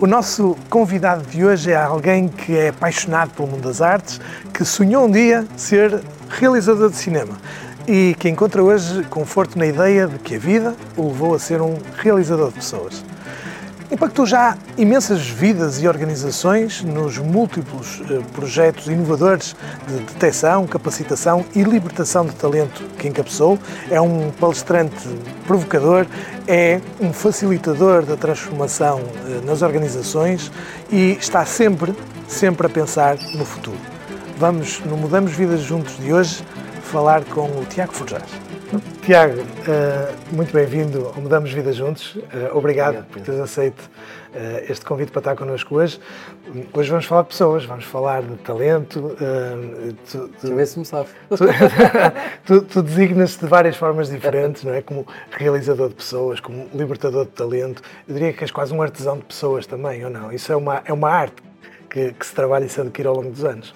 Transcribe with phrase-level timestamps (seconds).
[0.00, 4.18] O nosso convidado de hoje é alguém que é apaixonado pelo mundo das artes,
[4.50, 7.36] que sonhou um dia ser realizador de cinema
[7.86, 11.60] e que encontra hoje conforto na ideia de que a vida o levou a ser
[11.60, 13.04] um realizador de pessoas.
[13.90, 19.56] Impactou já imensas vidas e organizações nos múltiplos eh, projetos inovadores
[19.88, 23.58] de detecção, capacitação e libertação de talento que encabeçou.
[23.90, 25.08] É um palestrante
[25.44, 26.06] provocador,
[26.46, 30.52] é um facilitador da transformação eh, nas organizações
[30.88, 31.92] e está sempre,
[32.28, 33.80] sempre a pensar no futuro.
[34.38, 36.44] Vamos no Mudamos Vidas Juntos de hoje
[36.84, 38.59] falar com o Tiago Forjás.
[39.02, 42.14] Tiago, uh, muito bem-vindo ao Mudamos Vida Juntos.
[42.14, 42.20] Uh,
[42.56, 45.98] obrigado, obrigado por teres aceito uh, este convite para estar connosco hoje.
[46.72, 49.16] Hoje vamos falar de pessoas, vamos falar de talento.
[50.06, 51.08] Tu, tu, Deixa ver se me sabe.
[51.28, 51.36] Tu,
[52.46, 54.82] tu, tu designas-te de várias formas diferentes, não é?
[54.82, 57.82] Como realizador de pessoas, como libertador de talento.
[58.06, 60.30] Eu diria que és quase um artesão de pessoas também, ou não?
[60.30, 61.42] Isso é uma, é uma arte
[61.88, 63.74] que, que se trabalha e se adquire ao longo dos anos.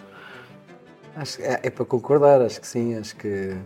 [1.17, 3.57] Acho, é, é para concordar, acho que sim, acho que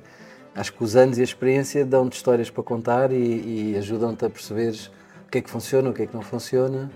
[0.58, 4.30] acho que os anos e a experiência dão-te histórias para contar e, e ajudam-te a
[4.30, 4.74] perceber
[5.26, 6.90] o que é que funciona, o que é que não funciona.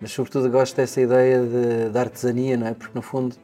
[0.00, 2.74] Mas, sobretudo, gosto dessa ideia de, de artesania, não é?
[2.74, 3.36] Porque, no fundo,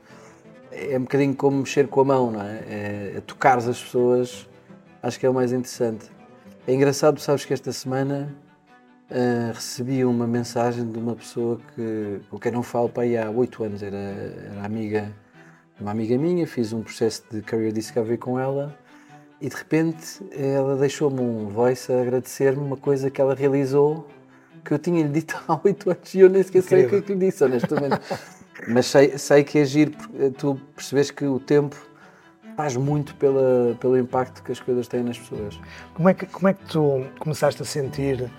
[0.73, 2.57] é um bocadinho como mexer com a mão, não é?
[2.69, 4.49] É, é tocar as pessoas,
[5.01, 6.11] acho que é o mais interessante.
[6.67, 8.35] É engraçado, sabes que esta semana
[9.11, 13.63] uh, recebi uma mensagem de uma pessoa que, com quem não falo para há oito
[13.63, 15.13] anos, era, era amiga,
[15.81, 18.77] uma amiga minha, fiz um processo de career discovery com ela
[19.41, 24.07] e de repente ela deixou-me um voice a agradecer-me uma coisa que ela realizou
[24.65, 27.01] que eu tinha-lhe dito há oito anos e eu nem sequer sei o que é
[27.03, 28.01] que lhe disse, honestamente.
[28.69, 31.77] Mas sei, sei que agir, é tu percebes que o tempo
[32.57, 35.61] faz muito pela, pelo impacto que as coisas têm nas pessoas.
[35.93, 38.31] Como é que, como é que tu começaste a sentir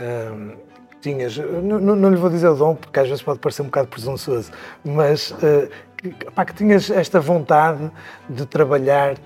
[0.00, 0.52] hum,
[1.00, 3.88] tinhas, não, não, lhe vou dizer o dom, porque às vezes pode parecer um bocado
[3.88, 4.52] presunçoso,
[4.84, 7.90] mas uh, que, pá, que tinhas esta vontade
[8.28, 9.16] de trabalhar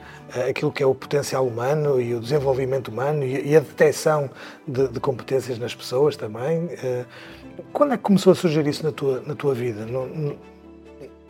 [0.48, 4.30] aquilo que é o potencial humano e o desenvolvimento humano e, a detecção
[4.66, 6.64] de, de, competências nas pessoas também.
[6.64, 7.06] Uh,
[7.72, 9.86] quando é que começou a surgir isso na tua, na tua vida?
[9.86, 10.36] Não, não...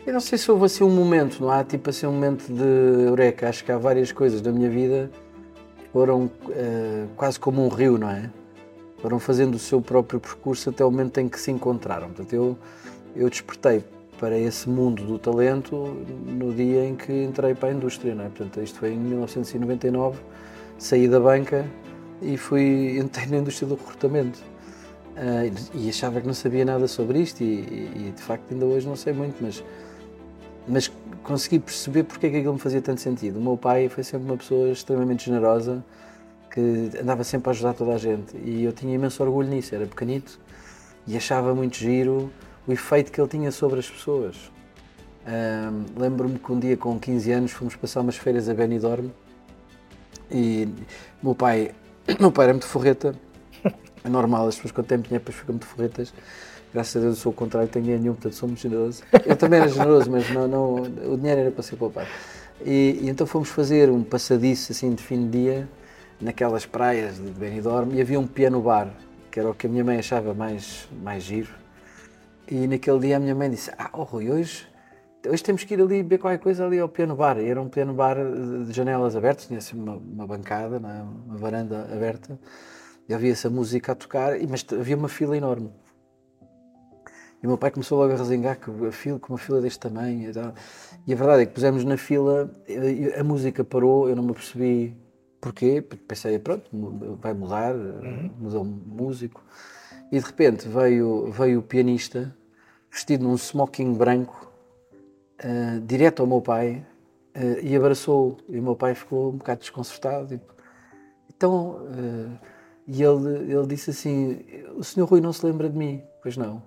[0.06, 2.62] Eu não sei se houve assim um momento, não há tipo assim um momento de
[3.08, 3.48] eureka.
[3.48, 5.10] Acho que há várias coisas da minha vida
[5.78, 8.30] que foram uh, quase como um rio, não é?
[9.02, 12.06] Foram fazendo o seu próprio percurso até o momento em que se encontraram.
[12.06, 12.56] Portanto, eu,
[13.16, 13.82] eu despertei
[14.18, 15.76] para esse mundo do talento
[16.26, 18.14] no dia em que entrei para a indústria.
[18.14, 18.28] Não é?
[18.28, 20.18] Portanto, isto foi em 1999,
[20.78, 21.66] saí da banca
[22.20, 24.38] e fui entrei na indústria do recrutamento.
[25.16, 28.86] Uh, e achava que não sabia nada sobre isto e, e, de facto ainda hoje
[28.86, 29.64] não sei muito, mas,
[30.68, 33.38] mas consegui perceber porque é que aquilo me fazia tanto sentido.
[33.38, 35.82] O meu pai foi sempre uma pessoa extremamente generosa,
[36.50, 39.86] que andava sempre a ajudar toda a gente e eu tinha imenso orgulho nisso, era
[39.86, 40.38] pequenito
[41.06, 42.30] e achava muito giro
[42.66, 44.36] o efeito que ele tinha sobre as pessoas.
[45.96, 49.08] Lembro-me que um dia com 15 anos fomos passar umas feiras a Benidorm
[50.30, 50.68] e
[51.22, 51.72] meu pai,
[52.18, 53.14] meu pai era muito forreta,
[54.04, 56.12] é normal, as pessoas quando têm dinheiro depois ficam muito forretas.
[56.72, 59.02] Graças a Deus eu sou o contrário, tenho dinheiro nenhum, portanto sou muito generoso.
[59.24, 62.08] Eu também era generoso, mas não, não, o dinheiro era para ser poupado.
[62.64, 65.68] E, e então fomos fazer um passadiço assim de fim de dia
[66.20, 68.90] naquelas praias de Benidorm e havia um piano bar,
[69.30, 71.65] que era o que a minha mãe achava mais, mais giro
[72.48, 74.66] e naquele dia a minha mãe disse: Ah, oh, Rui, hoje,
[75.26, 77.38] hoje temos que ir ali beber qualquer coisa ali ao piano bar.
[77.38, 78.16] E era um piano bar
[78.66, 80.78] de janelas abertas, tinha assim uma, uma bancada, é?
[80.78, 82.38] uma varanda aberta,
[83.08, 85.72] e havia essa música a tocar, mas havia uma fila enorme.
[87.42, 89.78] E o meu pai começou logo a resingar que a fila, com uma fila deste
[89.78, 90.54] tamanho e tal.
[91.06, 92.50] E a verdade é que pusemos na fila,
[93.18, 94.96] a música parou, eu não me percebi
[95.40, 96.70] porquê, pensei, pronto,
[97.20, 98.30] vai mudar, uhum.
[98.38, 99.44] mudou o músico.
[100.10, 102.34] E de repente veio, veio o pianista,
[102.90, 104.50] vestido num smoking branco,
[105.44, 106.86] uh, direto ao meu pai,
[107.36, 108.36] uh, e abraçou-o.
[108.48, 110.28] E o meu pai ficou um bocado desconcertado.
[110.28, 110.54] Tipo,
[111.28, 112.38] então, uh,
[112.86, 114.38] e ele, ele disse assim:
[114.76, 116.02] O senhor Rui não se lembra de mim?
[116.22, 116.62] Pois não.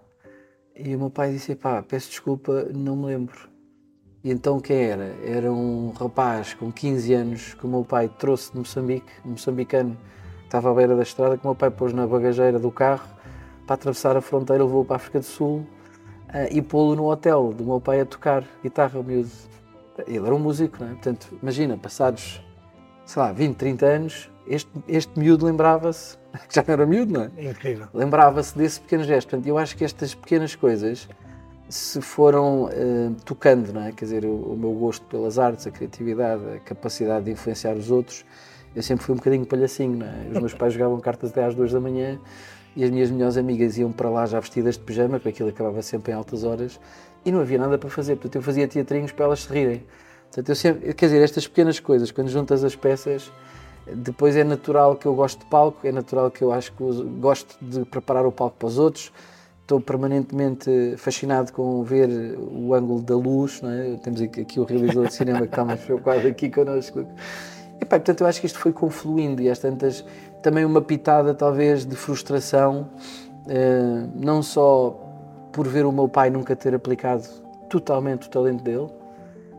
[0.75, 3.49] E o meu pai disse: Pá, peço desculpa, não me lembro.
[4.21, 5.15] E então quem era?
[5.23, 9.97] Era um rapaz com 15 anos que o meu pai trouxe de Moçambique, um moçambicano,
[10.43, 13.18] estava à beira da estrada, que o meu pai pôs na bagageira do carro
[13.69, 15.65] para atravessar a fronteira, levou para a África do Sul uh,
[16.49, 19.29] e pô-lo no hotel do meu pai a tocar guitarra, o miúdo.
[20.07, 20.89] Ele era um músico, não é?
[20.93, 22.43] Portanto, imagina, passados,
[23.05, 26.17] sei lá, 20, 30 anos, este, este miúdo lembrava-se,
[26.49, 27.31] que já não era miúdo, não é?
[27.37, 27.87] é incrível.
[27.93, 29.29] Lembrava-se desse pequeno gesto.
[29.29, 31.07] Portanto, eu acho que estas pequenas coisas
[31.69, 33.91] se foram uh, tocando, não é?
[33.91, 37.91] Quer dizer, o, o, meu gosto pelas artes, a criatividade, a capacidade de influenciar os
[37.91, 38.25] outros,
[38.75, 40.29] eu sempre fui um bocadinho palhacinho, não é?
[40.31, 42.19] Os meus pais jogavam cartas até às duas da manhã
[42.75, 45.81] e as minhas melhores amigas iam para lá já vestidas de pijama, porque aquilo acabava
[45.81, 46.79] sempre em altas horas,
[47.25, 49.83] e não havia nada para fazer, portanto eu fazia teatrinhos para elas se rirem.
[50.27, 53.31] Portanto, eu sempre, quer dizer, estas pequenas coisas, quando juntas as peças,
[53.93, 56.83] depois é natural que eu gosto de palco, é natural que eu acho que
[57.19, 59.11] gosto de preparar o palco para os outros,
[59.61, 63.97] estou permanentemente fascinado com ver o ângulo da luz, é?
[64.03, 67.05] temos aqui o realizador de cinema que está mais preocupado aqui connosco.
[67.79, 70.03] E, pá, portanto, eu acho que isto foi confluindo e às tantas
[70.41, 72.89] também uma pitada talvez de frustração,
[73.47, 74.97] eh, não só
[75.51, 77.23] por ver o meu pai nunca ter aplicado
[77.69, 78.87] totalmente o talento dele,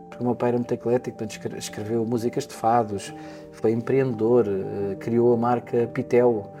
[0.09, 3.13] porque o meu pai era muito eclético, portanto, escreveu músicas de fados,
[3.51, 6.51] foi empreendedor, eh, criou a marca Pitel,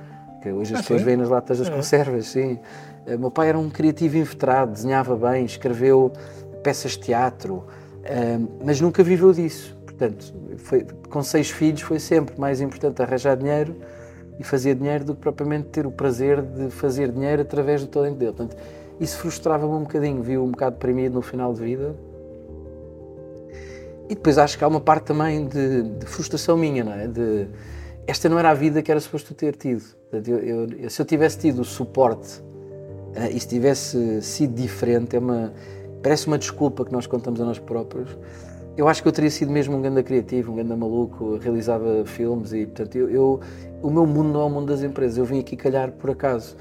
[0.41, 1.71] que hoje as ah, pessoas veem nas latas das é.
[1.71, 2.59] conservas, sim.
[3.07, 6.11] O meu pai era um criativo inveterado, desenhava bem, escreveu
[6.61, 7.65] peças de teatro,
[8.03, 9.75] eh, mas nunca viveu disso.
[9.85, 13.75] Portanto, foi, com seis filhos foi sempre mais importante arranjar dinheiro
[14.41, 18.17] e fazer dinheiro do que propriamente ter o prazer de fazer dinheiro através do talento
[18.17, 18.33] dele.
[18.33, 18.57] Portanto,
[18.99, 21.95] isso frustrava-me um bocadinho, viu um bocado deprimido no final de vida.
[24.09, 27.07] E depois acho que há uma parte também de, de frustração minha, não é?
[27.07, 27.47] De,
[28.07, 29.83] esta não era a vida que era suposto ter tido.
[30.11, 32.39] Eu, eu, se eu tivesse tido o suporte
[33.15, 35.53] uh, e se tivesse sido diferente, é uma,
[36.01, 38.17] parece uma desculpa que nós contamos a nós próprios
[38.77, 42.53] eu acho que eu teria sido mesmo um grande criativo, um grande maluco, realizava filmes
[42.53, 43.39] e, portanto, eu, eu,
[43.81, 46.55] o meu mundo não é o mundo das empresas, eu vim aqui calhar por acaso.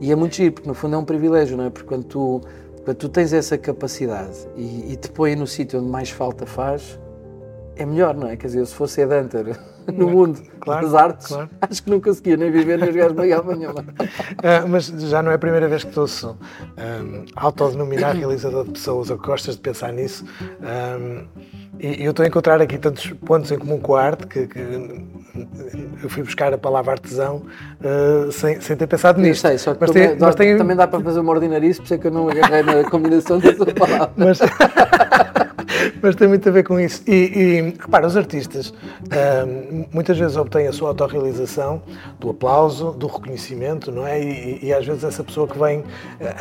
[0.00, 1.70] E é muito giro, porque no fundo é um privilégio, não é?
[1.70, 2.40] Porque quando tu,
[2.84, 7.00] quando tu tens essa capacidade e, e te põe no sítio onde mais falta faz,
[7.74, 8.36] é melhor, não é?
[8.36, 9.58] Quer dizer, se fosse Ed Hunter
[9.92, 11.50] no mundo claro, das artes, claro.
[11.60, 13.70] acho que não conseguia nem viver nem jogar bem amanhã.
[13.70, 16.36] Uh, mas já não é a primeira vez que estou um,
[16.76, 20.24] ah, autodenominar realizador de pessoas ou que gostas de pensar nisso.
[20.60, 21.26] Um,
[21.78, 24.58] e eu estou a encontrar aqui tantos pontos em comum com a arte que, que
[26.02, 27.42] eu fui buscar a palavra artesão
[27.80, 29.42] uh, sem, sem ter pensado nisto.
[29.42, 30.56] Sei, só que mas também, tem, dá, tem...
[30.56, 33.38] também dá para fazer uma ordinarice, por isso é que eu não agarrei na combinação
[33.38, 34.10] dessa palavra.
[34.16, 34.38] Mas...
[36.02, 37.02] mas tem muito a ver com isso.
[37.06, 41.82] E, e repara, os artistas uh, muitas vezes obtêm a sua autorrealização
[42.18, 44.22] do aplauso, do reconhecimento, não é?
[44.22, 45.84] E, e às vezes essa pessoa que vem uh,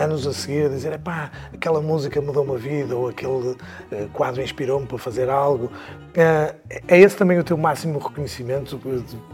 [0.04, 3.58] anos a seguir a dizer pá, aquela música mudou uma vida ou aquele uh,
[4.14, 5.72] quadro inspirou-me para fazer algo.
[6.88, 8.80] é esse também o teu máximo reconhecimento?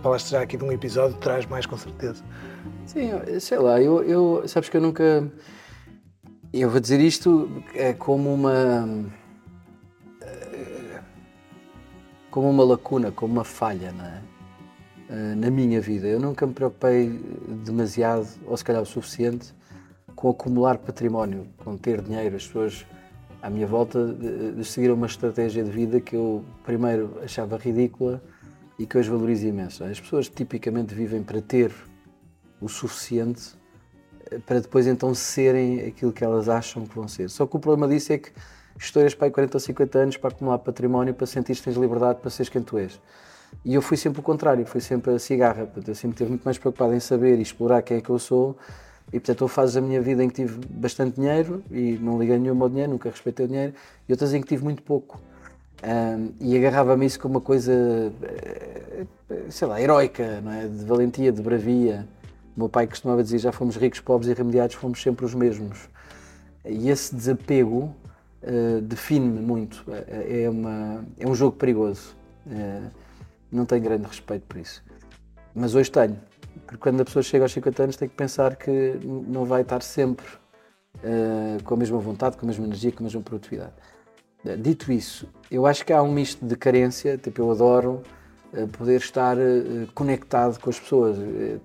[0.02, 2.24] Falaste já aqui de um episódio, traz mais com certeza.
[2.86, 5.32] Sim, sei lá, eu, eu sabes que eu nunca.
[6.54, 8.86] Eu vou dizer isto é como uma
[12.32, 14.22] como uma lacuna, como uma falha é?
[15.10, 16.08] Eh, na minha vida.
[16.08, 17.10] Eu nunca me preocupei
[17.66, 19.54] demasiado, ou se calhar o suficiente,
[20.16, 22.38] com acumular património, com ter dinheiro.
[22.38, 22.86] As pessoas
[23.42, 24.16] à minha volta
[24.64, 28.24] seguiram uma estratégia de vida que eu primeiro achava ridícula
[28.80, 29.84] e que hoje valorizo imenso.
[29.84, 31.74] As pessoas tipicamente vivem para ter
[32.62, 33.56] o suficiente
[34.32, 37.30] eh, para depois então serem aquilo que elas acham que vão ser.
[37.30, 38.32] Só que o problema disso é que
[38.86, 42.20] histórias para aí 40 ou 50 anos para acumular património, para sentir que tens liberdade
[42.20, 43.00] para seres quem tu és.
[43.64, 45.66] E eu fui sempre o contrário, fui sempre a cigarra.
[45.66, 48.18] Portanto, eu sempre estive muito mais preocupado em saber e explorar quem é que eu
[48.18, 48.58] sou.
[49.14, 52.40] E portanto, houve fases da minha vida em que tive bastante dinheiro e não liguei
[52.40, 53.74] nenhum ao dinheiro, nunca respeitei o dinheiro,
[54.08, 55.20] e outras em que tive muito pouco.
[55.84, 57.74] Um, e agarrava-me isso como uma coisa,
[58.22, 59.06] eh,
[59.50, 60.68] sei lá, heroica, não é?
[60.68, 62.08] de valentia, de bravia.
[62.56, 65.90] O meu pai costumava dizer: já fomos ricos, pobres e remediados, fomos sempre os mesmos.
[66.64, 67.94] E esse desapego
[68.44, 69.84] uh, define-me muito.
[69.90, 72.16] É, é, uma, é um jogo perigoso.
[72.46, 72.90] Uh,
[73.52, 74.84] não tenho grande respeito por isso.
[75.54, 76.18] Mas hoje tenho.
[76.66, 79.82] Porque quando a pessoa chega aos 50 anos tem que pensar que não vai estar
[79.82, 80.26] sempre
[80.98, 83.74] uh, com a mesma vontade, com a mesma energia, com a mesma produtividade.
[84.60, 88.02] Dito isso, eu acho que há um misto de carência, tipo, eu adoro
[88.72, 89.38] poder estar
[89.94, 91.16] conectado com as pessoas,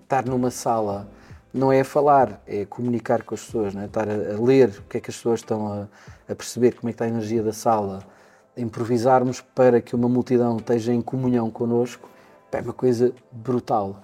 [0.03, 1.09] estar numa sala
[1.57, 3.87] não é falar, é comunicar com as pessoas, não é?
[3.87, 5.89] estar a, a ler o que é que as pessoas estão a,
[6.31, 8.05] a, perceber, como é que está a energia da sala,
[8.57, 12.09] improvisarmos para que uma multidão esteja em comunhão connosco,
[12.53, 14.03] é uma coisa brutal.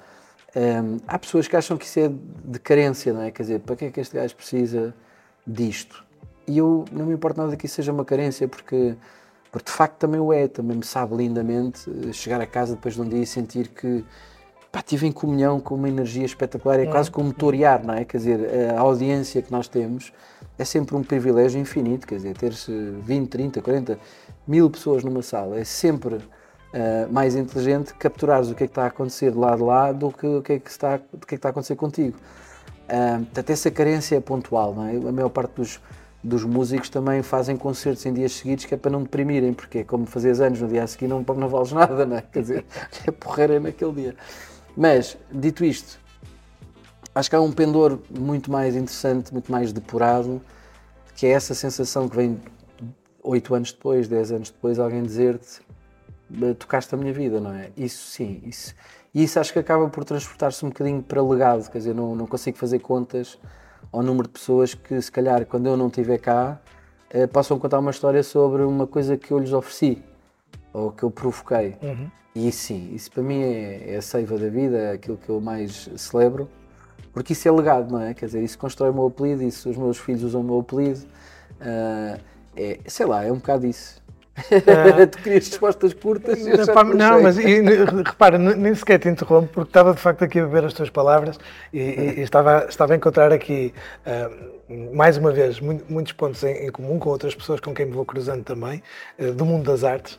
[0.55, 2.11] Um, há pessoas que acham que isso é
[2.45, 3.31] de carência, não é?
[3.31, 4.95] Quer dizer, para que é que este gajo precisa
[5.47, 6.05] disto?
[6.47, 8.95] E eu não me importa nada que isso seja uma carência, porque,
[9.51, 12.95] porque de facto também o é, também me sabe lindamente eh, chegar a casa depois
[12.95, 14.05] de um dia e sentir que
[14.73, 18.05] pá, estive em comunhão com uma energia espetacular, é, é quase como motoriar, não é?
[18.05, 18.41] Quer dizer,
[18.77, 20.13] a audiência que nós temos
[20.59, 23.99] é sempre um privilégio infinito, quer dizer, ter-se 20, 30, 40
[24.47, 28.85] mil pessoas numa sala é sempre uh, mais inteligente capturares o que é que está
[28.85, 31.25] a acontecer de lado a lado do que o que é que está, o que
[31.25, 32.17] é que está a acontecer contigo.
[32.85, 34.97] Uh, portanto, essa carência é pontual, não é?
[34.97, 35.81] A maior parte dos,
[36.23, 39.85] dos músicos também fazem concertos em dias seguidos que é para não deprimirem, porque é
[39.85, 42.23] como fazer anos no dia a seguir não, não vales nada, não é?
[42.23, 42.65] Quer dizer,
[43.07, 44.17] é porreira naquele dia.
[44.77, 46.01] Mas, dito isto,
[47.15, 50.41] acho que há um pendor muito mais interessante, muito mais depurado,
[51.15, 52.41] que é essa sensação que vem
[53.23, 55.61] oito anos depois, dez anos depois, alguém dizer-te
[56.59, 57.71] tocaste a minha vida, não é?
[57.77, 58.75] Isso sim, isso.
[59.15, 62.27] E isso acho que acaba por transportar-se um bocadinho para legado, quer dizer, não, não
[62.27, 63.39] consigo fazer contas
[63.93, 66.59] ao número de pessoas que, se calhar, quando eu não estiver cá,
[67.11, 70.03] eh, possam contar uma história sobre uma coisa que eu lhes ofereci
[70.73, 71.77] ou que eu provoquei.
[71.83, 72.11] Uhum.
[72.35, 75.41] E sim, isso para mim é, é, a seiva da vida, é aquilo que eu
[75.41, 76.49] mais celebro,
[77.13, 78.15] porque isso é legado, não é?
[78.15, 81.01] Quer dizer, isso constrói o meu apelido, isso os meus filhos usam o meu apelido,
[81.61, 82.19] uh,
[82.57, 84.01] é, sei lá, é um bocado isso.
[84.39, 86.39] Uh, tu querias respostas curtas?
[86.43, 87.61] Não, não mas e,
[88.03, 91.39] repara, nem sequer te interrompo, porque estava de facto aqui a beber as tuas palavras
[91.71, 93.75] e, e, e estava, estava a encontrar aqui,
[94.07, 97.93] uh, mais uma vez, muitos pontos em, em, comum com outras pessoas com quem me
[97.93, 98.83] vou cruzando também,
[99.19, 100.19] uh, do mundo das artes.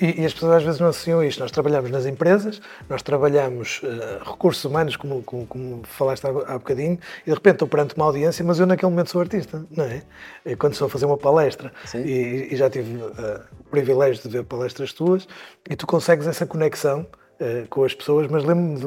[0.00, 1.40] E, e, as pessoas às vezes não associam isto.
[1.40, 6.58] Nós trabalhamos nas empresas, nós trabalhamos uh, recursos humanos, como, como, como falaste há, há
[6.58, 9.84] bocadinho, e de repente estou perante uma audiência, mas eu naquele momento sou artista, não
[9.84, 10.02] é?
[10.44, 13.12] é quando estou a fazer uma palestra, e, e, já tive uh,
[13.60, 15.28] o privilégio de ver palestras tuas,
[15.68, 17.06] e tu consegues essa conexão
[17.38, 18.80] uh, com as pessoas, mas lembro-me,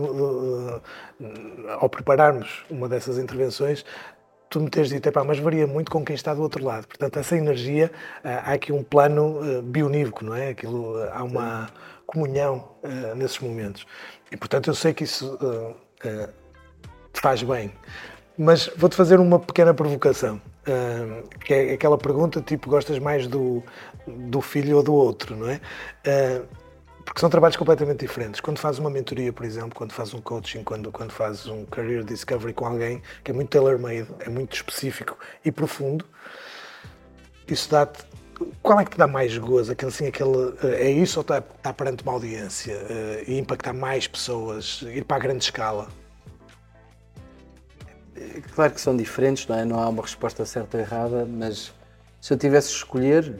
[1.79, 3.85] ao prepararmos uma dessas intervenções,
[4.53, 6.87] tu me teres dito, mas varia muito com quem está do outro lado.
[6.87, 7.91] Portanto, essa energia,
[8.23, 10.49] ah, há aqui um plano uh, bionívoco, não é?
[10.49, 11.69] Aquilo, uh, há uma
[12.05, 12.69] comunhão
[13.15, 13.87] nesses momentos.
[14.31, 15.35] E, portanto, eu sei que isso
[17.11, 17.73] te faz bem.
[18.37, 20.39] Mas vou-te fazer uma pequena provocação,
[21.43, 23.63] que é aquela pergunta, tipo, gostas mais do,
[24.05, 25.59] do filho ou do outro, não é?
[27.03, 28.39] Porque são trabalhos completamente diferentes.
[28.39, 32.03] Quando fazes uma mentoria, por exemplo, quando fazes um coaching, quando, quando fazes um career
[32.03, 36.05] discovery com alguém que é muito tailor-made, é muito específico e profundo,
[37.47, 38.03] isso dá-te.
[38.61, 39.71] Qual é que te dá mais gozo?
[39.71, 43.73] Aquele, assim, aquele, eh, é isso ou está, está perante uma audiência uh, e impactar
[43.73, 45.87] mais pessoas, ir para a grande escala?
[48.55, 49.65] Claro que são diferentes, não é?
[49.65, 51.73] Não há uma resposta certa ou errada, mas
[52.19, 53.39] se eu tivesse de escolher,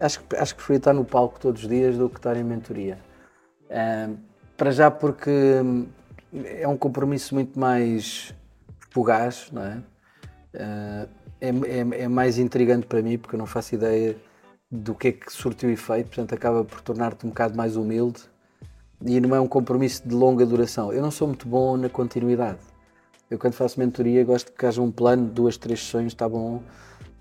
[0.00, 2.98] acho, acho que preferia estar no palco todos os dias do que estar em mentoria.
[3.66, 4.16] Uh,
[4.56, 5.86] para já porque hum,
[6.44, 8.34] é um compromisso muito mais
[8.90, 9.82] fugaz, não é?
[10.54, 11.08] Uh,
[11.40, 14.16] é, é, é, mais intrigante para mim porque eu não faço ideia
[14.70, 18.22] do que é que surtiu efeito, portanto acaba por tornar-te um bocado mais humilde
[19.04, 20.92] e não é um compromisso de longa duração.
[20.92, 22.58] Eu não sou muito bom na continuidade.
[23.30, 26.62] Eu quando faço mentoria gosto que haja um plano, duas, três sessões, está bom,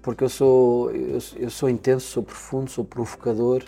[0.05, 3.63] porque eu sou, eu, eu, sou intenso, sou profundo, sou provocador,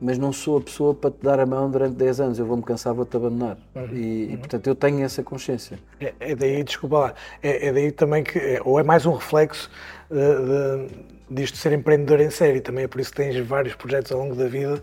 [0.00, 2.38] mas não sou a pessoa para te dar a mão durante 10 anos.
[2.38, 3.58] Eu vou-me cansar, vou-te abandonar.
[3.74, 3.86] Uhum.
[3.86, 4.32] E, uhum.
[4.32, 5.76] e, portanto, eu tenho essa consciência.
[6.00, 9.12] É, é daí, desculpa lá, é, é, daí também que, é, ou é mais um
[9.14, 9.68] reflexo
[10.08, 10.94] de, de,
[11.34, 12.60] disto ser empreendedor em série.
[12.60, 14.80] Também é por isso que tens vários projetos ao longo da vida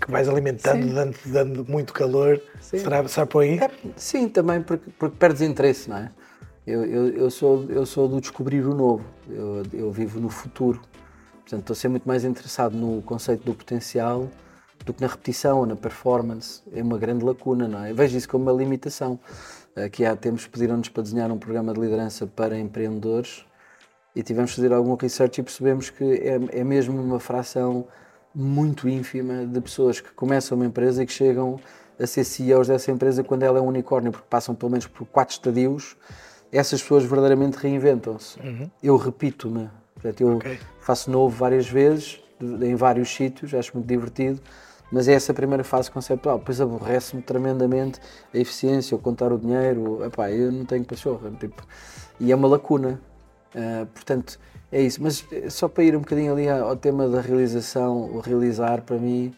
[0.00, 2.40] que vais alimentando, dando, dando, muito calor.
[2.60, 2.78] Sim.
[2.78, 3.58] Será, será por aí?
[3.58, 6.12] É, sim, também porque, porque perdes interesse, não é?
[6.64, 10.80] Eu, eu, eu, sou, eu sou do descobrir o novo, eu, eu vivo no futuro.
[11.40, 14.28] Portanto, estou ser muito mais interessado no conceito do potencial
[14.84, 16.62] do que na repetição ou na performance.
[16.72, 17.90] É uma grande lacuna, não é?
[17.90, 19.18] Eu vejo isso como uma limitação.
[19.74, 23.44] Aqui há tempos pediram-nos para desenhar um programa de liderança para empreendedores
[24.14, 27.86] e tivemos de fazer algum research e percebemos que é, é mesmo uma fração
[28.32, 31.58] muito ínfima de pessoas que começam uma empresa e que chegam
[31.98, 35.06] a ser CEOs dessa empresa quando ela é um unicórnio, porque passam pelo menos por
[35.06, 35.96] quatro estadios
[36.52, 38.38] essas pessoas verdadeiramente reinventam-se.
[38.38, 38.70] Uhum.
[38.82, 39.70] Eu repito-me,
[40.20, 40.58] eu okay.
[40.80, 44.40] faço novo várias vezes, em vários sítios, acho muito divertido,
[44.90, 46.38] mas é essa primeira fase conceptual.
[46.38, 47.98] Depois aborrece-me tremendamente
[48.34, 51.66] a eficiência, o contar o dinheiro, epá, eu não tenho pachorra, tipo,
[52.20, 53.00] e é uma lacuna.
[53.54, 54.38] Uh, portanto,
[54.70, 55.02] é isso.
[55.02, 58.96] Mas eh, só para ir um bocadinho ali ao tema da realização, o realizar, para
[58.96, 59.34] mim,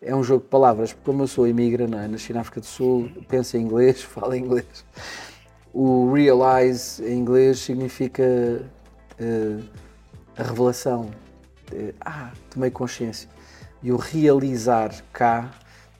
[0.00, 2.08] é um jogo de palavras, porque como eu sou imigra, não é?
[2.08, 4.84] nasci na África do Sul, penso em inglês, falo inglês,
[5.72, 9.64] o realize em inglês significa uh,
[10.36, 11.10] a revelação.
[11.72, 13.28] Uh, ah, tomei consciência.
[13.82, 15.50] E o realizar cá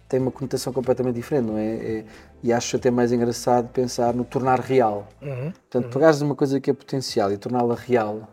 [0.08, 1.74] tem uma conotação completamente diferente, não é?
[1.74, 2.04] é
[2.42, 5.06] e acho até mais engraçado pensar no tornar real.
[5.22, 5.90] Uhum, Portanto, uhum.
[5.90, 8.28] pegares uma coisa que é potencial e torná-la real,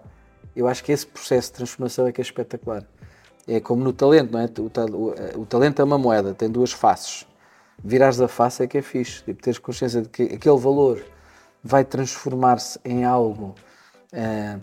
[0.56, 2.84] eu acho que esse processo de transformação é que é espetacular.
[3.48, 4.50] É como no talento, não é?
[4.58, 7.26] O, o, o talento é uma moeda, tem duas faces.
[7.84, 9.24] Virares a face é que é fixe.
[9.24, 11.02] Tipo, teres consciência de que aquele valor
[11.64, 13.56] vai transformar-se em algo
[14.14, 14.60] uh,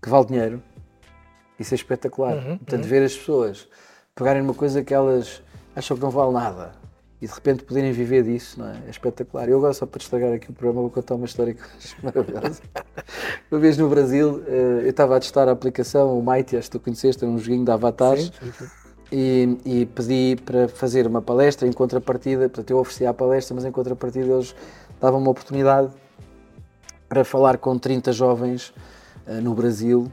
[0.00, 0.62] que vale dinheiro,
[1.58, 2.36] isso é espetacular.
[2.36, 2.88] Uhum, Portanto, uhum.
[2.88, 3.68] ver as pessoas
[4.14, 5.42] pegarem uma coisa que elas
[5.74, 6.72] acham que não vale nada
[7.20, 8.76] e de repente poderem viver disso, não é?
[8.86, 9.48] é espetacular.
[9.48, 12.60] Eu agora, só para estragar aqui o programa, vou contar uma história que acho maravilhosa.
[13.50, 16.78] uma vez no Brasil, uh, eu estava a testar a aplicação, o Mighty, acho que
[16.78, 18.26] tu conheceste, era um joguinho de avatares.
[18.26, 18.66] Sim, sim.
[19.10, 23.64] e, e, pedi para fazer uma palestra em contrapartida, portanto eu oferecia a palestra, mas
[23.64, 24.54] em contrapartida eles
[25.00, 25.90] davam uma oportunidade
[27.14, 28.74] para falar com 30 jovens
[29.24, 30.10] uh, no Brasil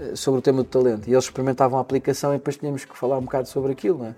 [0.00, 1.06] uh, sobre o tema do talento.
[1.06, 4.06] E eles experimentavam a aplicação e depois tínhamos que falar um bocado sobre aquilo.
[4.06, 4.14] É?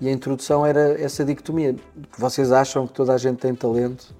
[0.00, 1.76] E a introdução era essa dicotomia.
[2.16, 4.14] Vocês acham que toda a gente tem talento?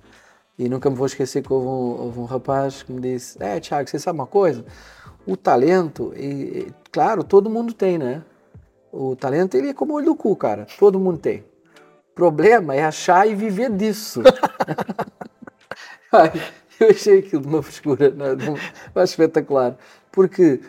[0.58, 3.58] E nunca me vou esquecer que houve um, houve um rapaz que me disse: É,
[3.58, 4.62] Tiago, você sabe uma coisa?
[5.26, 8.22] O talento, e, e, claro, todo mundo tem, né?
[8.92, 10.66] O talento ele é como o olho do cu, cara.
[10.78, 11.40] Todo mundo tem.
[12.10, 14.22] O problema é achar e viver disso.
[16.80, 19.76] eu achei aquilo de uma frescura, não, de espetacular.
[20.10, 20.60] Porque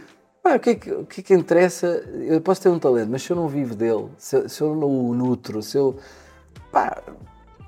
[0.43, 1.87] o, que é que, o que é que interessa?
[2.27, 5.09] Eu posso ter um talento, mas se eu não vivo dele, se, se eu não
[5.09, 5.97] o nutro, se eu.
[6.71, 7.01] Pá,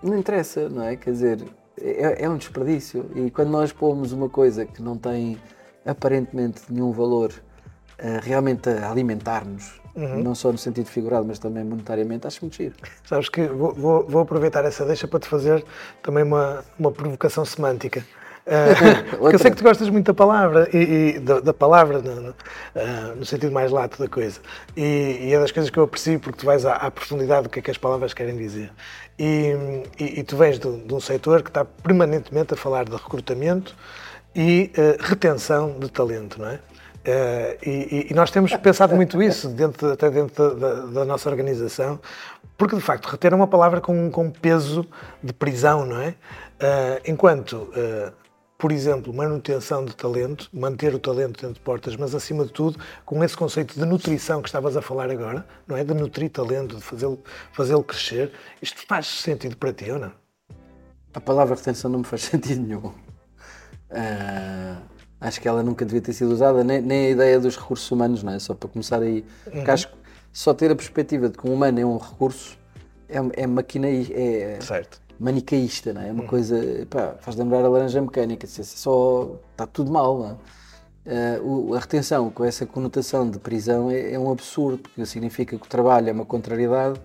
[0.01, 0.96] não interessa, não é?
[0.96, 1.43] Quer dizer,
[1.81, 3.10] é, é um desperdício.
[3.15, 5.38] E quando nós pomos uma coisa que não tem
[5.86, 10.24] aparentemente nenhum valor uh, realmente a alimentar-nos, uhum.
[10.24, 12.75] não só no sentido figurado, mas também monetariamente, acho muito giro.
[13.03, 15.63] Sabes que vou, vou, vou aproveitar essa deixa para te fazer
[16.01, 18.05] também uma, uma provocação semântica.
[18.50, 22.00] Uh, porque eu sei que tu gostas muito da palavra e, e da, da, palavra
[22.00, 24.39] no, uh, no, sentido mais lato da coisa
[24.75, 27.50] e, e, é das coisas que eu aprecio porque tu vais à, à profundidade do
[27.50, 28.72] que é que as palavras querem dizer
[29.20, 29.53] e,
[30.00, 33.75] e tu vens de, de, um setor que está permanentemente a falar de recrutamento
[34.36, 36.60] e uh, retenção de talento, não é?
[37.65, 42.00] E, e, nós temos pensado muito isso dentro, até dentro da, da, nossa organização,
[42.56, 44.86] porque de facto reter é uma palavra com, com peso
[45.24, 46.13] de prisão, não é?
[47.08, 47.70] enquanto
[48.60, 52.78] por exemplo, manutenção de talento, manter o talento dentro de portas, mas acima de tudo,
[53.06, 55.84] com esse conceito de nutrição que estavas a falar agora, não é?
[55.86, 57.24] De nutrir talento, de fazê-lo
[57.54, 58.34] fazê crescer.
[58.62, 60.12] Isto faz sentido para ti ou não?
[61.13, 62.88] A palavra retenção não me faz sentido nenhum.
[63.92, 64.82] Uh,
[65.22, 68.24] acho que ela nunca devia ter sido usada, nem, nem, a ideia dos recursos humanos,
[68.24, 68.39] não é?
[68.39, 69.24] Só para começar aí.
[69.46, 69.54] Uhum.
[69.54, 69.96] Porque acho que
[70.34, 72.58] só ter a perspectiva de que um humano é um recurso
[73.08, 73.88] é, é maquina.
[73.88, 76.10] É, certo manicaísta, não é?
[76.10, 76.28] É uma hum.
[76.28, 76.56] coisa,
[76.90, 80.36] pá, faz lembrar a laranja mecânica, só está tudo mal, não é?
[81.06, 85.65] Uh, a retenção com essa conotação de prisão é, é, um absurdo, porque significa que
[85.65, 87.02] o trabalho é uma contrariedade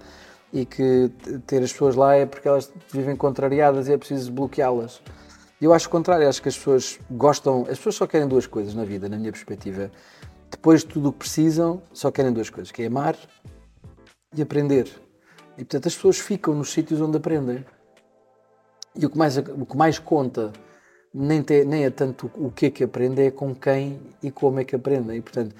[0.52, 1.10] e que
[1.46, 5.00] ter as pessoas lá é porque elas vivem contrariadas e é preciso bloqueá-las.
[5.60, 8.74] Eu acho o contrário, acho que as pessoas gostam, as pessoas só querem duas coisas
[8.74, 9.90] na vida, na minha perspectiva.
[10.50, 13.16] Depois de tudo o que precisam, só querem duas coisas, que é amar
[14.36, 14.88] e aprender.
[15.56, 17.64] E portanto as pessoas ficam nos sítios onde aprendem.
[18.96, 20.52] E o que mais, o que mais conta
[21.12, 24.60] nem, te, nem é tanto o que é que aprende, é com quem e como
[24.60, 25.14] é que aprende.
[25.14, 25.54] E, portanto,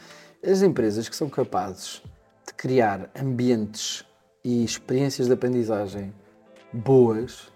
[0.45, 2.03] as empresas que são capazes
[2.47, 4.05] de criar ambientes
[4.45, 6.13] e experiências de aprendizagem
[6.73, 7.53] boas,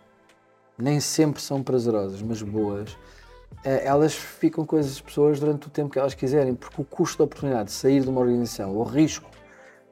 [0.78, 2.96] nem sempre são prazerosas, mas boas,
[3.64, 7.18] eh, elas ficam com as pessoas durante o tempo que elas quiserem, porque o custo
[7.18, 9.28] da oportunidade de sair de uma organização, o risco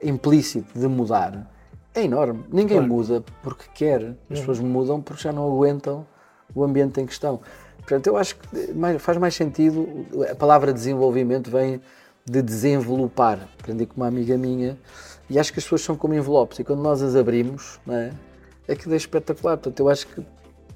[0.03, 1.51] implícito de mudar,
[1.97, 2.45] é enorme.
[2.53, 2.93] Ninguém claro.
[2.93, 4.01] muda porque quer.
[4.01, 4.17] As uhum.
[4.29, 6.07] pessoas mudam porque já não aguentam
[6.55, 7.41] o ambiente em questão.
[7.79, 10.07] Portanto, eu acho que faz mais sentido.
[10.31, 11.81] A palavra desenvolvimento vem
[12.25, 13.49] de desenvolupar.
[13.59, 14.77] Aprendi com uma amiga minha
[15.31, 18.13] e acho que as pessoas são como envelopes e quando nós as abrimos, não é?
[18.69, 19.57] Aquilo é espetacular.
[19.57, 20.23] Portanto, eu acho que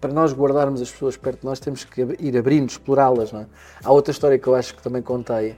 [0.00, 3.32] para nós guardarmos as pessoas perto de nós temos que ir abrindo, explorá-las.
[3.34, 3.46] É?
[3.84, 5.56] Há outra história que eu acho que também contei,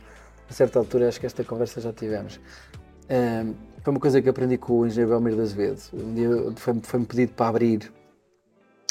[0.49, 2.41] a certa altura, acho que esta conversa já tivemos.
[3.13, 5.93] Um, foi uma coisa que aprendi com o engenheiro Belmiro Vezes.
[5.93, 7.93] Um dia foi-me foi pedido para abrir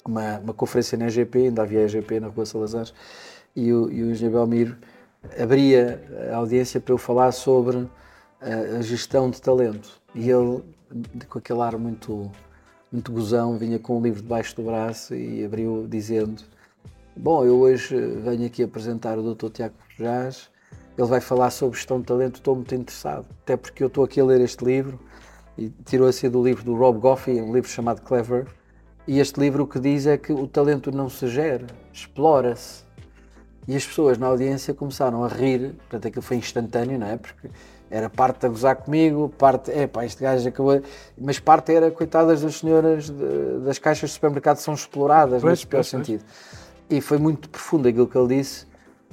[0.06, 2.88] uma, uma conferência na EGP, ainda havia EGP na Rua Salazar,
[3.56, 4.78] e o, e o engenheiro Belmiro
[5.42, 7.90] abria a audiência para eu falar sobre
[8.40, 9.90] a, a, gestão de talento.
[10.14, 10.62] E ele,
[11.28, 12.32] com aquele ar muito,
[12.92, 16.44] muito gozão, vinha com um livro debaixo do braço e abriu dizendo:
[17.16, 19.50] Bom, eu hoje venho aqui apresentar o Dr.
[19.50, 20.51] Tiago Jás
[20.98, 24.20] ele vai falar sobre gestão de talento, estou muito interessado, até porque eu estou aqui
[24.20, 25.00] a ler este livro
[25.58, 28.48] e tirou assim do livro do Rob Goffey, um livro chamado Clever,
[29.08, 32.84] e este livro o que diz é que o talento não se gera, explora-se.
[33.68, 37.18] E as pessoas na audiência começaram a rir, portanto aquilo foi instantâneo, não é?
[37.18, 37.50] Porque
[37.90, 40.82] era parte a gozar comigo, parte, é pá, este gajo acabou.
[41.20, 45.68] Mas parte era, coitadas das senhoras de, das caixas de supermercado são exploradas, pois, nesse
[45.68, 46.24] pior pois, sentido.
[46.24, 46.98] Pois.
[46.98, 48.66] E foi muito profundo aquilo que ele disse,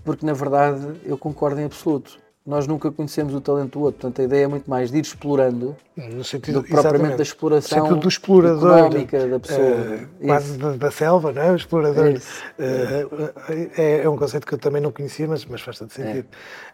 [0.09, 2.18] porque na verdade eu concordo em absoluto.
[2.47, 5.03] Nós nunca conhecemos o talento do outro, portanto a ideia é muito mais de ir
[5.03, 9.68] explorando no sentido, do que propriamente da exploração no do explorador, económica da pessoa.
[9.68, 11.53] Uh, quase da, da, selva, não é?
[11.53, 12.14] O explorador.
[12.14, 13.31] Uh,
[13.77, 16.27] é, é, um conceito que eu também não conhecia, mas, mas faz todo sentido.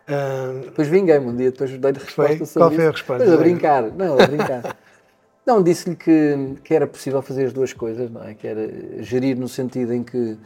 [0.06, 0.14] É.
[0.14, 2.46] Uh, depois vinguei-me um dia, depois dei-lhe resposta foi?
[2.46, 3.24] sobre Qual foi a resposta?
[3.24, 4.76] Mas a brincar, não, a brincar.
[5.44, 8.34] não, disse-lhe que, que era possível fazer as duas coisas, não é?
[8.34, 8.70] Que era
[9.02, 10.38] gerir no sentido em que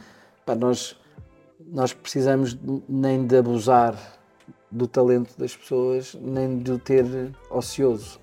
[0.43, 0.97] pá, nós
[1.71, 3.95] nós precisamos nem de abusar
[4.71, 7.05] do talento das pessoas, nem de o ter
[7.49, 8.19] ocioso.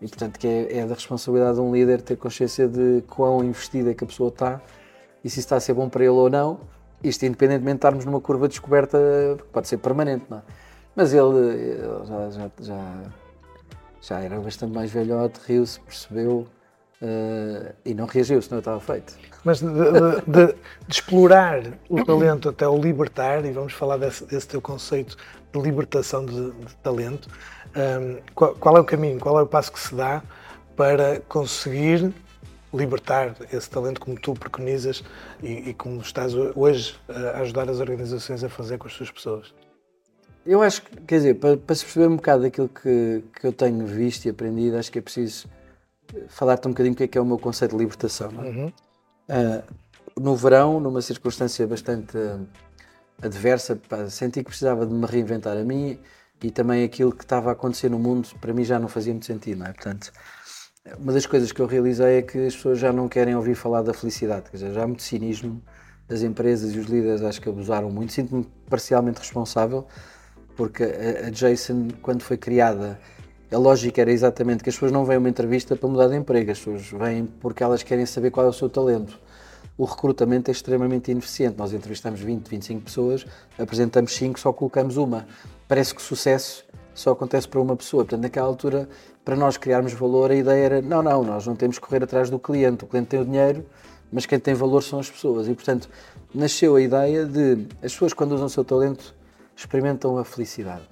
[0.00, 3.94] E portanto que é, é da responsabilidade de um líder ter consciência de quão investida
[3.94, 4.60] que a pessoa está
[5.22, 6.60] e se está a ser bom para ele ou não.
[7.02, 8.98] Isto independentemente de estarmos numa curva de descoberta
[9.52, 10.42] pode ser permanente, não é?
[10.96, 13.02] Mas ele, ele já, já, já,
[14.00, 16.46] já, era bastante mais velhote, riu-se, percebeu
[17.04, 19.14] uh, e não reagiu, senão estava feito.
[19.44, 19.76] Mas de, de,
[20.26, 20.54] de, de,
[20.88, 25.16] explorar o talento até o libertar, e vamos falar desse, desse teu conceito
[25.52, 27.28] de libertação de, talento,
[27.76, 30.22] um, qual, qual é o caminho, qual é o passo que se dá
[30.74, 32.12] para conseguir
[32.72, 35.04] libertar esse talento como tu preconizas
[35.40, 39.54] e, e, como estás hoje a ajudar as organizações a fazer com as suas pessoas?
[40.44, 43.52] Eu acho que, quer dizer, para, para se perceber um bocado daquilo que, que eu
[43.52, 45.46] tenho visto e aprendido, acho que é preciso
[46.28, 48.30] falar-te um bocadinho o que é, que é o meu conceito de libertação.
[48.42, 48.48] É?
[48.48, 48.72] Uhum.
[49.28, 52.16] Uh, no verão, numa circunstância bastante
[53.22, 55.98] adversa, pá, senti que precisava de me reinventar a mim
[56.42, 59.26] e também aquilo que estava a acontecer no mundo, para mim já não fazia muito
[59.26, 59.72] sentido, não é?
[59.72, 60.12] Portanto,
[60.98, 63.82] uma das coisas que eu realizei é que as pessoas já não querem ouvir falar
[63.82, 65.62] da felicidade, quer dizer, já há muito cinismo,
[66.08, 69.86] as empresas e os líderes acho que abusaram muito, sinto-me parcialmente responsável,
[70.54, 73.00] porque a Jason, quando foi criada,
[73.54, 76.16] a lógica era exatamente que as pessoas não vêm a uma entrevista para mudar de
[76.16, 79.18] emprego, as pessoas vêm porque elas querem saber qual é o seu talento.
[79.78, 81.56] O recrutamento é extremamente ineficiente.
[81.56, 83.26] Nós entrevistamos 20, 25 pessoas,
[83.58, 85.26] apresentamos 5, só colocamos uma.
[85.68, 86.64] Parece que sucesso
[86.94, 88.04] só acontece para uma pessoa.
[88.04, 88.88] Portanto, naquela altura,
[89.24, 92.30] para nós criarmos valor, a ideia era: não, não, nós não temos que correr atrás
[92.30, 92.84] do cliente.
[92.84, 93.64] O cliente tem o dinheiro,
[94.12, 95.48] mas quem tem valor são as pessoas.
[95.48, 95.88] E, portanto,
[96.32, 99.14] nasceu a ideia de as pessoas, quando usam o seu talento,
[99.56, 100.82] experimentam a felicidade.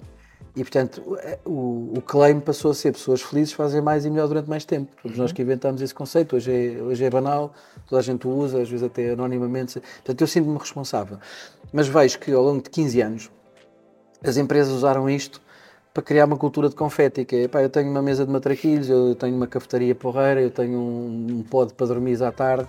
[0.55, 1.01] E, portanto,
[1.43, 4.91] o, o claim passou a ser pessoas felizes fazem mais e melhor durante mais tempo.
[5.01, 6.35] Fomos nós que inventamos esse conceito.
[6.35, 7.53] Hoje é, hoje é banal,
[7.87, 9.79] toda a gente o usa, às vezes até anonimamente.
[9.79, 11.17] Portanto, eu sinto-me responsável.
[11.71, 13.31] Mas vejo que ao longo de 15 anos
[14.23, 15.41] as empresas usaram isto
[15.91, 18.89] para criar uma cultura de confete, que é, pá, eu tenho uma mesa de matraquilhos,
[18.89, 22.67] eu tenho uma cafetaria porreira, eu tenho um, um pod para dormir à tarde,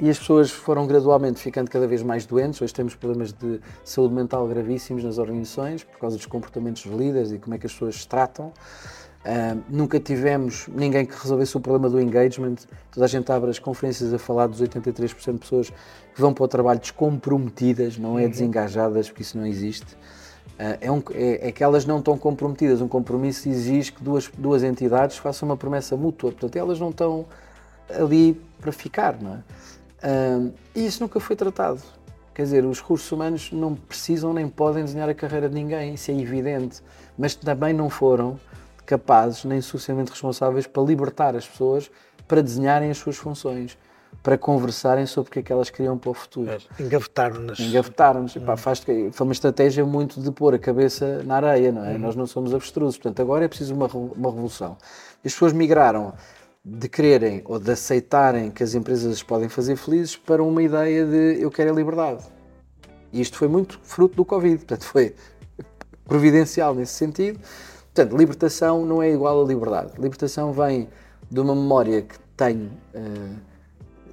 [0.00, 2.60] e as pessoas foram gradualmente ficando cada vez mais doentes.
[2.62, 7.32] Hoje temos problemas de saúde mental gravíssimos nas organizações por causa dos comportamentos dos líderes
[7.32, 8.46] e como é que as pessoas se tratam.
[8.46, 12.56] Uh, nunca tivemos ninguém que resolvesse o problema do engagement.
[12.90, 16.44] Toda a gente abre as conferências a falar dos 83% de pessoas que vão para
[16.44, 18.30] o trabalho descomprometidas, não é uhum.
[18.30, 19.92] desengajadas, porque isso não existe.
[19.92, 22.80] Uh, é, um, é, é, que elas não estão comprometidas.
[22.80, 26.32] Um compromisso exige que duas, duas entidades façam uma promessa mútua.
[26.32, 27.26] Portanto, elas não estão
[27.90, 29.38] ali para ficar, não é?
[30.74, 31.80] E isso nunca foi tratado.
[32.34, 36.10] Quer dizer, os recursos humanos não precisam nem podem desenhar a carreira de ninguém, isso
[36.10, 36.80] é evidente.
[37.18, 38.38] Mas também não foram
[38.86, 41.90] capazes nem suficientemente responsáveis para libertar as pessoas
[42.30, 43.76] para desenharem as suas funções,
[44.22, 46.48] para conversarem sobre o que é que elas queriam para o futuro.
[46.48, 47.58] É, Engavetaram-nas.
[47.58, 48.36] Engavetaram-nos.
[48.36, 49.10] Hum.
[49.10, 51.94] Foi uma estratégia muito de pôr a cabeça na areia, não é?
[51.94, 51.98] Hum.
[51.98, 52.96] Nós não somos abstrusos.
[52.98, 54.76] Portanto, agora é preciso uma, uma revolução.
[55.24, 56.14] As pessoas migraram
[56.64, 61.40] de quererem ou de aceitarem que as empresas podem fazer felizes para uma ideia de
[61.40, 62.24] eu quero a liberdade.
[63.12, 65.14] E isto foi muito fruto do Covid, portanto foi
[66.04, 67.40] providencial nesse sentido.
[67.92, 69.92] Portanto, libertação não é igual a liberdade.
[69.98, 70.88] Libertação vem
[71.30, 73.36] de uma memória que tenho uh,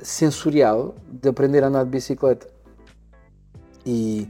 [0.01, 2.47] sensorial de aprender a andar de bicicleta.
[3.85, 4.27] E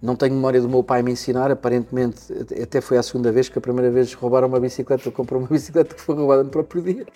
[0.00, 2.32] não tenho memória do meu pai me ensinar, aparentemente
[2.62, 5.94] até foi a segunda vez que a primeira vez roubaram uma bicicleta, comprou uma bicicleta
[5.94, 7.06] que foi roubada no próprio dia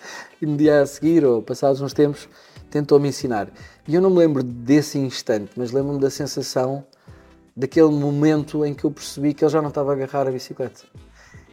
[0.40, 2.28] e no dia a seguir ou passados uns tempos
[2.70, 3.48] tentou-me ensinar.
[3.86, 6.84] E eu não me lembro desse instante, mas lembro-me da sensação
[7.56, 10.82] daquele momento em que eu percebi que ele já não estava a agarrar a bicicleta.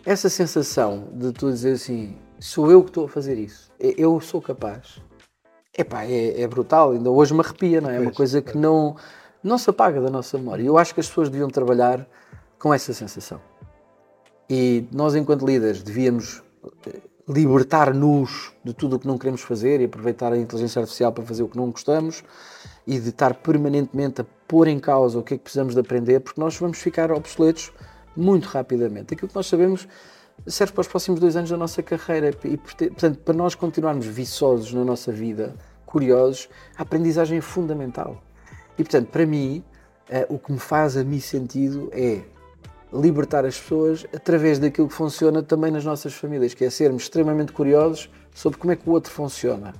[0.05, 4.41] Essa sensação de tu dizer assim, sou eu que estou a fazer isso, eu sou
[4.41, 5.01] capaz.
[5.77, 7.97] Epá, é, é brutal, ainda hoje me arrepia, não é?
[7.97, 8.95] É uma coisa que não
[9.43, 10.63] não se apaga da nossa memória.
[10.63, 12.07] Eu acho que as pessoas deviam trabalhar
[12.57, 13.39] com essa sensação.
[14.49, 16.41] E nós, enquanto líderes, devíamos
[16.87, 21.23] eh, libertar-nos de tudo o que não queremos fazer e aproveitar a inteligência artificial para
[21.23, 22.23] fazer o que não gostamos
[22.87, 26.19] e de estar permanentemente a pôr em causa o que é que precisamos de aprender,
[26.21, 27.71] porque nós vamos ficar obsoletos
[28.17, 29.13] muito rapidamente.
[29.13, 29.87] Aquilo que nós sabemos
[30.47, 34.73] serve para os próximos dois anos da nossa carreira e, portanto, para nós continuarmos viçosos
[34.73, 38.23] na nossa vida, curiosos, a aprendizagem é fundamental.
[38.79, 39.61] E portanto, para mim,
[40.09, 42.21] uh, o que me faz a mim sentido é
[42.91, 47.51] libertar as pessoas através daquilo que funciona também nas nossas famílias, que é sermos extremamente
[47.51, 49.73] curiosos sobre como é que o outro funciona.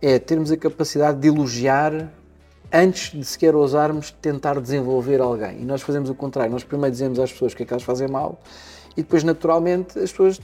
[0.00, 2.10] É termos a capacidade de elogiar
[2.72, 5.60] antes de sequer ousarmos tentar desenvolver alguém.
[5.60, 6.52] E nós fazemos o contrário.
[6.52, 8.40] Nós primeiro dizemos às pessoas o que é que elas fazem mal
[8.96, 10.40] e depois, naturalmente, as pessoas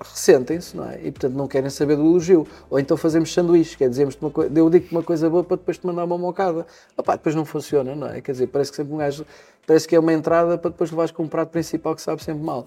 [0.00, 0.98] ressentem-se, não é?
[1.02, 2.46] E portanto não querem saber do elogio.
[2.70, 4.08] Ou então fazemos sanduíches, quer dizer,
[4.54, 6.66] eu digo-te uma coisa boa para depois te mandar uma mocada.
[6.96, 8.20] Opá, depois não funciona, não é?
[8.20, 9.26] Quer dizer, parece que sempre um gajo,
[9.66, 12.42] parece que é uma entrada para depois levares com um prato principal que sabe sempre
[12.42, 12.66] mal.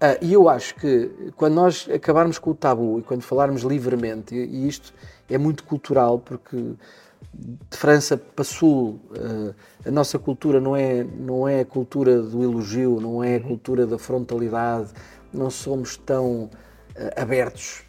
[0.00, 4.34] Ah, e eu acho que quando nós acabarmos com o tabu e quando falarmos livremente,
[4.34, 4.92] e, e isto
[5.28, 6.56] é muito cultural, porque
[7.34, 9.54] de França para Sul, uh,
[9.86, 13.86] a nossa cultura não é, não é a cultura do elogio, não é a cultura
[13.86, 14.90] da frontalidade,
[15.32, 16.50] não somos tão uh,
[17.20, 17.82] abertos.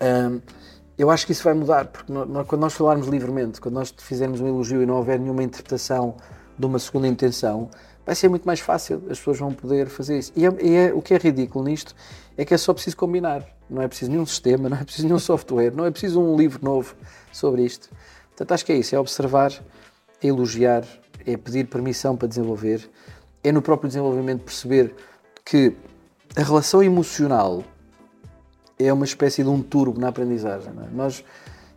[0.00, 0.40] Um,
[0.96, 2.12] eu acho que isso vai mudar, porque
[2.46, 6.14] quando nós falarmos livremente, quando nós fizermos um elogio e não houver nenhuma interpretação
[6.58, 7.70] de uma segunda intenção,
[8.04, 10.32] vai ser muito mais fácil, as pessoas vão poder fazer isso.
[10.36, 11.94] E, é, e é, o que é ridículo nisto
[12.36, 15.18] é que é só preciso combinar, não é preciso nenhum sistema, não é preciso nenhum
[15.18, 16.94] software, não é preciso um livro novo
[17.32, 17.88] sobre isto.
[18.28, 19.52] Portanto, acho que é isso, é observar,
[20.22, 20.84] é elogiar,
[21.26, 22.90] é pedir permissão para desenvolver,
[23.42, 24.94] é no próprio desenvolvimento perceber
[25.44, 25.74] que
[26.36, 27.64] a relação emocional
[28.78, 30.70] é uma espécie de um turbo na aprendizagem.
[30.70, 30.94] É?
[30.94, 31.24] Nós,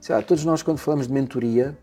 [0.07, 1.77] lá, todos nós quando falamos de mentoria,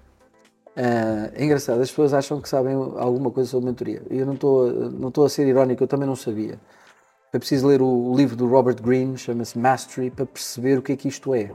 [0.77, 4.03] uh, é engraçado, as pessoas acham que sabem alguma coisa sobre mentoria.
[4.09, 6.59] Eu não estou não estou a ser irónico, eu também não sabia.
[7.31, 10.97] Foi preciso ler o livro do Robert Greene, chama-se Mastery, para perceber o que é
[10.97, 11.53] que isto é.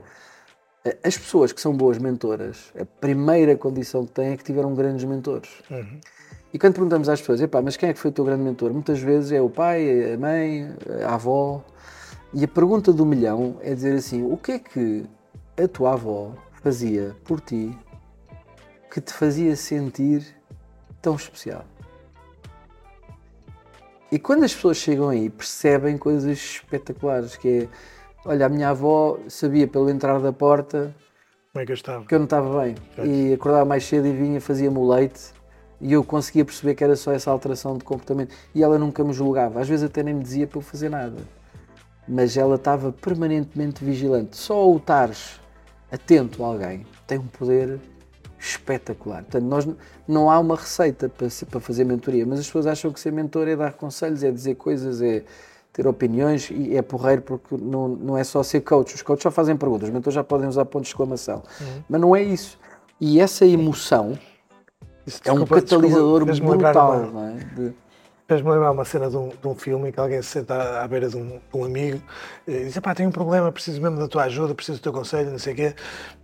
[1.03, 5.03] As pessoas que são boas mentoras, a primeira condição que têm é que tiveram grandes
[5.03, 5.49] mentores.
[5.69, 5.99] Uhum.
[6.55, 8.71] E quando perguntamos às pessoas, mas quem é que foi o teu grande mentor?
[8.71, 10.73] Muitas vezes é o pai, a mãe,
[11.05, 11.61] a avó.
[12.33, 15.03] E a pergunta do milhão é dizer assim: o que é que
[15.61, 16.31] a tua avó
[16.63, 17.77] fazia por ti
[18.89, 20.25] que te fazia sentir
[21.01, 21.65] tão especial?
[24.09, 27.67] E quando as pessoas chegam aí, percebem coisas espetaculares, que é
[28.23, 30.95] Olha, a minha avó sabia pelo entrar da porta
[31.51, 32.05] Como é que, eu estava?
[32.05, 32.75] que eu não estava bem.
[33.03, 35.35] E acordava mais cedo e vinha, fazia-me o leite
[35.79, 38.33] e eu conseguia perceber que era só essa alteração de comportamento.
[38.53, 41.17] E ela nunca me julgava, às vezes até nem me dizia para eu fazer nada.
[42.07, 44.37] Mas ela estava permanentemente vigilante.
[44.37, 45.39] Só o estares
[45.91, 47.79] atento a alguém tem um poder
[48.39, 49.23] espetacular.
[49.23, 49.67] Portanto, nós,
[50.07, 53.47] não há uma receita para, para fazer mentoria, mas as pessoas acham que ser mentor
[53.47, 55.23] é dar conselhos, é dizer coisas, é
[55.73, 58.95] ter opiniões e é porreiro porque não, não é só ser coach.
[58.95, 61.43] Os coaches só fazem perguntas, os mentores já podem usar pontos de exclamação.
[61.59, 61.83] Uhum.
[61.89, 62.57] Mas não é isso.
[62.99, 64.17] E essa emoção
[65.23, 67.33] é um catalisador brutal, não é?
[67.55, 67.85] De...
[68.27, 70.87] Fez-me lembrar uma cena de um, de um, filme em que alguém se senta à
[70.87, 72.01] beira de um, de um amigo
[72.47, 75.29] e diz: pá, tenho um problema, preciso mesmo da tua ajuda, preciso do teu conselho,
[75.29, 75.75] não sei o quê.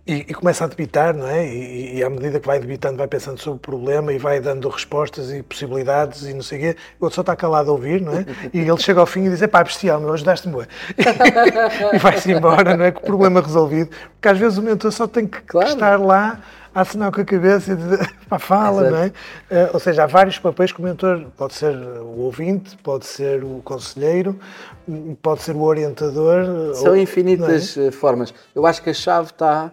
[0.04, 1.46] E, e, começa a debitar, não é?
[1.46, 4.68] E, e, à medida que vai debitando, vai pensando sobre o problema e vai dando
[4.68, 6.76] respostas e possibilidades e não sei o quê.
[6.98, 8.26] O outro só está calado a ouvir, não é?
[8.52, 10.66] E ele chega ao fim e diz: pá, bestial, meu, ajudaste-me
[11.94, 12.90] e vai-se embora, não é?
[12.90, 13.90] Com o problema resolvido.
[14.14, 15.68] Porque às vezes o mentor só tem que claro.
[15.68, 16.40] estar lá
[16.80, 18.96] assinar com a cabeça e dizer, pá, fala, Exato.
[18.96, 19.64] não é?
[19.64, 23.44] Uh, ou seja, há vários papéis que o mentor pode ser o ouvinte, pode ser
[23.44, 24.38] o conselheiro,
[25.20, 26.74] pode ser o orientador.
[26.74, 27.88] São ou, infinitas é?
[27.88, 28.32] Eh, formas.
[28.54, 29.70] Eu acho que a chave está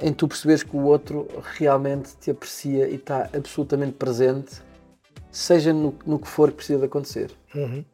[0.00, 4.62] em tu perceberes que o outro realmente te aprecia e está absolutamente presente,
[5.30, 7.30] seja no, no que for que precisa de acontecer.
[7.54, 7.84] Uhum.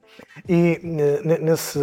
[0.49, 0.81] E
[1.41, 1.79] nesse,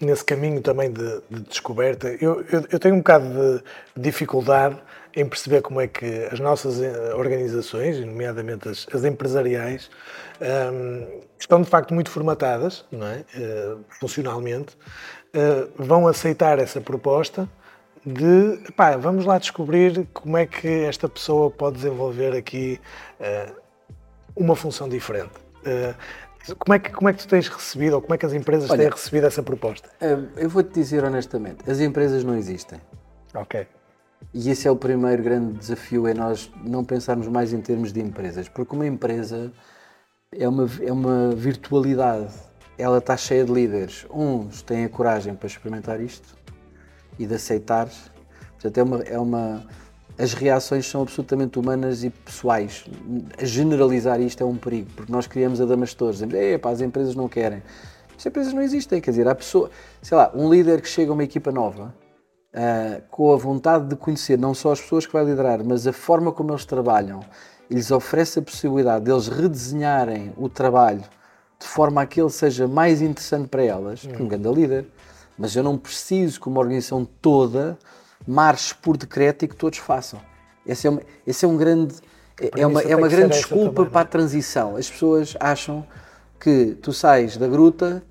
[0.00, 3.62] nesse caminho também de, de descoberta, eu, eu, eu, tenho um bocado de
[3.96, 4.76] dificuldade
[5.14, 9.90] em perceber como é que as nossas eh, organizações, nomeadamente as, as empresariais,
[10.40, 13.24] um, estão de facto muito formatadas, não é?
[13.34, 14.76] Uh, funcionalmente,
[15.34, 17.48] uh, vão aceitar essa proposta
[18.04, 22.80] de, pá, vamos lá descobrir como é que esta pessoa pode desenvolver aqui
[23.20, 23.54] uh,
[24.36, 25.32] uma função diferente.
[26.58, 28.70] Como é, que, como é que tu tens recebido, ou como é que as empresas
[28.70, 29.90] Olha, têm recebido essa proposta?
[30.36, 32.80] Eu vou-te dizer honestamente, as empresas não existem.
[33.34, 33.66] Ok.
[34.32, 38.00] E esse é o primeiro grande desafio, é nós não pensarmos mais em termos de
[38.00, 39.52] empresas, porque uma empresa
[40.32, 42.32] é uma, é uma virtualidade,
[42.78, 44.06] ela está cheia de líderes.
[44.10, 46.36] Uns têm a coragem para experimentar isto
[47.18, 47.88] e de aceitar,
[48.52, 49.66] portanto é uma, é uma
[50.20, 52.84] as reações são absolutamente humanas e pessoais.
[53.42, 57.62] Generalizar isto é um perigo, porque nós criamos adamastores, dizemos, Epá, as empresas não querem.
[58.16, 59.70] As empresas não existem, quer dizer, há pessoa,
[60.02, 61.94] sei lá, um líder que chega a uma equipa nova,
[62.54, 65.92] uh, com a vontade de conhecer não só as pessoas que vai liderar, mas a
[65.92, 67.20] forma como eles trabalham,
[67.70, 71.04] lhes oferece a possibilidade de eles redesenharem o trabalho
[71.58, 74.24] de forma a que ele seja mais interessante para elas, hum.
[74.24, 74.86] um grande líder.
[75.38, 77.78] Mas eu não preciso que uma organização toda
[78.26, 80.20] marche por decreto e que todos façam.
[80.66, 81.94] Esse é, uma, esse é um grande.
[82.56, 84.76] É uma, é uma grande desculpa para a transição.
[84.76, 85.86] As pessoas acham
[86.38, 88.02] que tu sais da gruta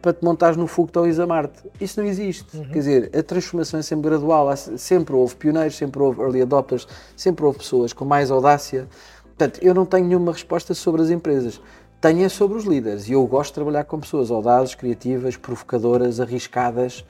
[0.00, 1.62] para te montares no fogo de a Marte.
[1.80, 2.56] Isso não existe.
[2.56, 2.64] Uhum.
[2.64, 4.54] Quer dizer, a transformação é sempre gradual.
[4.56, 8.88] Sempre houve pioneiros, sempre houve early adopters, sempre houve pessoas com mais audácia.
[9.24, 11.60] Portanto, eu não tenho nenhuma resposta sobre as empresas.
[12.00, 13.08] Tenho é sobre os líderes.
[13.08, 17.04] E eu gosto de trabalhar com pessoas audazes, criativas, provocadoras, arriscadas.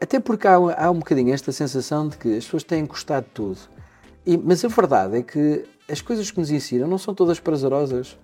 [0.00, 3.32] até porque há, há, um bocadinho esta sensação de que as pessoas têm gostado de
[3.32, 3.58] tudo.
[4.26, 8.16] E, mas a verdade é que as coisas que nos ensinam não são todas prazerosas.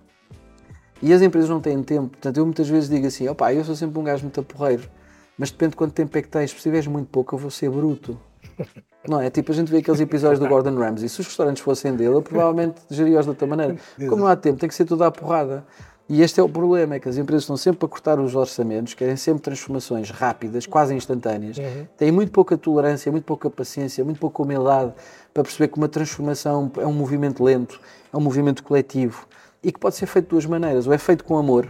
[1.02, 2.08] E as empresas não têm tempo.
[2.08, 4.88] Portanto, eu muitas vezes digo assim: opá, eu sou sempre um gajo muito porreiro,
[5.36, 6.50] mas depende de quanto tempo é que tens.
[6.50, 8.18] Se tiveres muito pouco, eu vou ser bruto.
[9.08, 9.30] Não é?
[9.30, 11.08] Tipo, a gente vê aqueles episódios do Gordon Ramsay.
[11.08, 13.76] Se os restaurantes fossem dele, eu provavelmente geria-os de outra maneira.
[13.96, 15.64] Como não há tempo, tem que ser tudo à porrada.
[16.08, 18.94] E este é o problema, é que as empresas estão sempre a cortar os orçamentos,
[18.94, 21.86] querem sempre transformações rápidas, quase instantâneas, uhum.
[21.98, 24.94] têm muito pouca tolerância, muito pouca paciência, muito pouca humildade
[25.34, 27.78] para perceber que uma transformação é um movimento lento,
[28.10, 29.26] é um movimento coletivo
[29.68, 31.68] e que pode ser feito de duas maneiras, ou é feito com amor,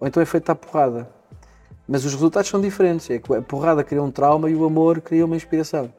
[0.00, 1.08] ou então é feito à porrada.
[1.86, 5.00] Mas os resultados são diferentes, é que a porrada cria um trauma e o amor
[5.00, 5.92] cria uma inspiração.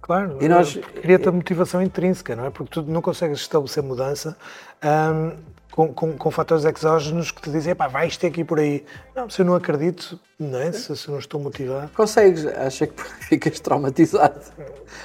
[0.00, 2.50] Claro, e nós, cria-te a motivação intrínseca, não é?
[2.50, 4.36] Porque tu não consegues estabelecer mudança
[4.84, 5.36] hum,
[5.70, 8.84] com, com, com, fatores exógenos que te dizem, pá, vais ter que ir por aí.
[9.14, 10.72] Não, se eu não acredito, não é?
[10.72, 11.88] Se, se não estou motivado.
[11.94, 14.40] Consegues, acha que ficas traumatizado.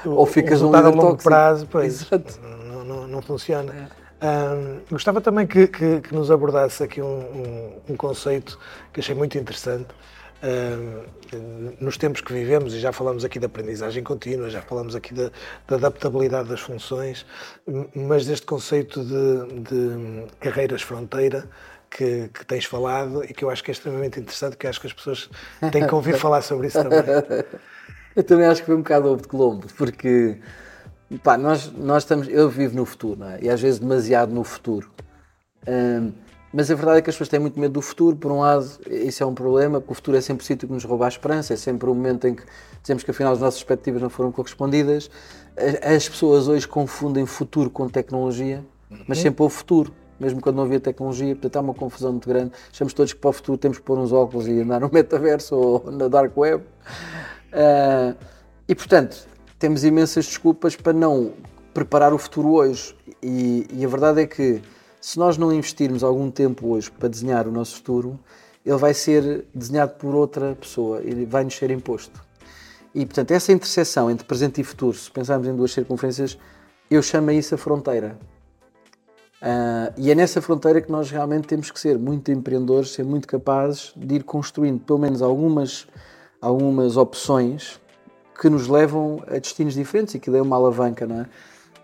[0.04, 1.24] O, Ou ficas um líder a longo tóxico.
[1.24, 2.39] prazo, pois, Exato.
[2.42, 3.72] Não, não, não funciona.
[3.72, 4.03] É.
[4.24, 8.58] Um, gostava também que, que, que, nos abordasse aqui um, um, um, conceito
[8.94, 9.88] que achei muito interessante.
[11.80, 15.32] Nos tempos que vivemos, e já falamos aqui da aprendizagem contínua, já falamos aqui da,
[15.68, 17.26] da adaptabilidade das funções,
[17.96, 21.48] mas deste conceito de, de carreiras fronteira,
[21.90, 24.88] que, que, tens falado e que eu acho que é extremamente interessante, que acho que
[24.88, 25.30] as pessoas
[25.72, 27.00] têm que ouvir falar sobre isso também.
[28.16, 30.40] Eu também acho que foi um bocado ovo de Colombo, porque
[31.19, 33.39] Pá, nós, nós estamos, eu vivo no futuro, não é?
[33.41, 34.89] E às vezes demasiado no futuro.
[35.67, 36.12] Um,
[36.54, 38.15] mas a verdade é que as pessoas têm muito medo do futuro.
[38.15, 40.73] Por um lado, isso é um problema, porque o futuro é sempre o sítio que
[40.73, 42.43] nos rouba a esperança, é sempre o momento em que
[42.80, 45.10] dizemos que afinal as nossas expectativas não foram correspondidas.
[45.82, 48.63] As pessoas hoje confundem futuro com tecnologia,
[49.08, 49.23] mas uhum.
[49.23, 51.34] sempre o futuro, mesmo quando não havia tecnologia.
[51.34, 52.52] Portanto, há uma confusão muito grande.
[52.71, 55.56] Achamos todos que para o futuro temos que pôr uns óculos e andar no metaverso
[55.56, 56.63] ou na dark web.
[57.52, 58.15] Uh,
[58.67, 59.28] e portanto,
[59.63, 61.32] temos imensas desculpas para não
[61.73, 62.93] preparar o futuro hoje.
[63.21, 64.62] E, e, a verdade é que
[64.99, 68.19] se nós não investirmos algum tempo hoje para desenhar o nosso futuro,
[68.65, 72.21] ele vai ser desenhado por outra pessoa e vai nos ser imposto.
[72.93, 76.38] E portanto, essa interseção entre presente e futuro, se pensarmos em duas circunferências,
[76.91, 78.19] eu chamo isso a fronteira.
[79.41, 83.30] Uh, e é nessa fronteira que nós realmente temos que ser muito empreendedores, ser muito
[83.30, 85.88] capazes de ir construindo pelo menos algumas,
[86.41, 87.82] algumas opções
[88.39, 91.26] que nos levam a destinos diferentes e que é uma alavanca, não é?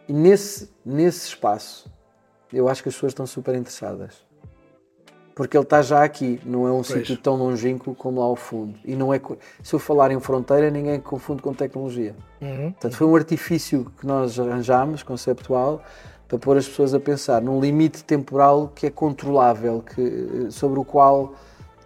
[0.07, 1.89] E nesse, nesse espaço,
[2.51, 4.27] eu acho que as pessoas estão super interessadas.
[5.35, 8.77] Porque ele está já aqui, não é um sítio tão longínquo como lá ao fundo.
[8.83, 9.21] E não é.
[9.63, 12.13] Se eu falar em fronteira, ninguém confunde com tecnologia.
[12.41, 12.71] Uhum.
[12.71, 15.81] Portanto, foi um artifício que nós arranjámos, conceptual,
[16.27, 20.83] para pôr as pessoas a pensar num limite temporal que é controlável, que, sobre o
[20.83, 21.33] qual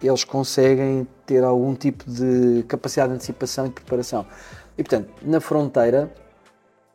[0.02, 4.26] eles conseguem ter algum tipo de capacidade de antecipação e preparação.
[4.76, 6.12] E portanto, na fronteira,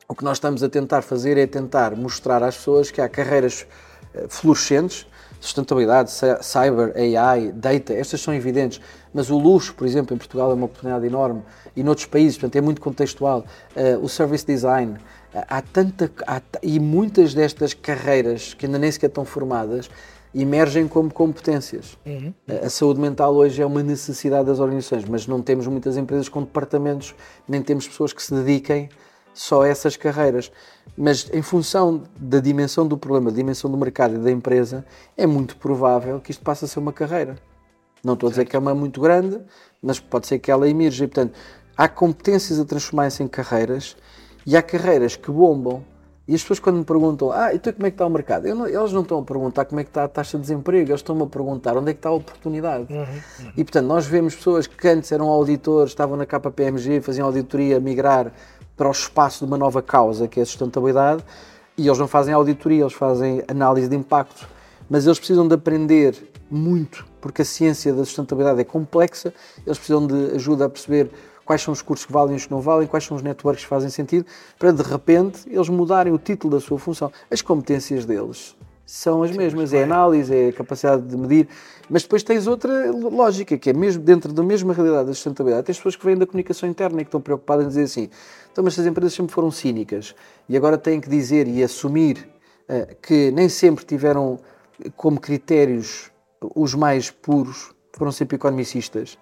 [0.07, 3.67] o que nós estamos a tentar fazer é tentar mostrar às pessoas que há carreiras
[4.13, 5.07] eh, fluorescentes,
[5.39, 6.11] sustentabilidade,
[6.41, 8.81] cyber, AI, data, estas são evidentes,
[9.13, 11.43] mas o luxo, por exemplo, em Portugal é uma oportunidade enorme
[11.75, 13.45] e noutros países, portanto, é muito contextual.
[13.75, 14.97] Uh, o service design,
[15.33, 16.11] há tanta.
[16.27, 19.89] Há, e muitas destas carreiras que ainda nem sequer estão formadas
[20.33, 21.97] emergem como competências.
[22.05, 22.33] Uhum.
[22.63, 26.41] A saúde mental hoje é uma necessidade das organizações, mas não temos muitas empresas com
[26.41, 27.15] departamentos,
[27.47, 28.89] nem temos pessoas que se dediquem
[29.33, 30.51] só a essas carreiras.
[30.97, 34.85] Mas em função da dimensão do problema, da dimensão do mercado e da empresa,
[35.17, 37.37] é muito provável que isto passe a ser uma carreira.
[38.03, 39.39] Não estou a dizer que é uma muito grande,
[39.81, 41.05] mas pode ser que ela emerja.
[41.05, 41.33] E, portanto,
[41.75, 43.95] há competências a transformar-se em carreiras
[44.45, 45.83] e há carreiras que bombam
[46.29, 48.47] e as pessoas quando me perguntam, ah, então como é que está o mercado?
[48.53, 50.99] Não, eles não estão a perguntar como é que está a taxa de desemprego, eles
[50.99, 52.85] estão-me a perguntar onde é que está a oportunidade.
[52.93, 53.51] Uhum, uhum.
[53.57, 58.31] E portanto, nós vemos pessoas que antes eram auditores, estavam na KPMG, faziam auditoria, migrar
[58.77, 61.23] para o espaço de uma nova causa, que é a sustentabilidade,
[61.75, 64.47] e eles não fazem auditoria, eles fazem análise de impacto.
[64.87, 66.15] Mas eles precisam de aprender
[66.47, 69.33] muito, porque a ciência da sustentabilidade é complexa,
[69.65, 71.09] eles precisam de ajuda a perceber
[71.49, 73.63] quais são os cursos que valem e os que não valem, quais são os networks
[73.63, 74.23] que fazem sentido,
[74.59, 77.11] para de repente eles mudarem o título da sua função.
[77.31, 81.47] As competências deles são as Sim, mesmas, é análise, é capacidade de medir,
[81.89, 85.77] mas depois tens outra lógica, que é mesmo dentro da mesma realidade da sustentabilidade, tens
[85.77, 88.11] pessoas que vêm da comunicação interna e que estão preocupadas em dizer assim,
[88.51, 90.13] então mas as empresas sempre foram cínicas
[90.47, 92.29] e agora têm que dizer e assumir
[92.69, 94.39] uh, que nem sempre tiveram
[94.95, 96.11] como critérios
[96.55, 99.17] os mais puros, foram sempre economicistas.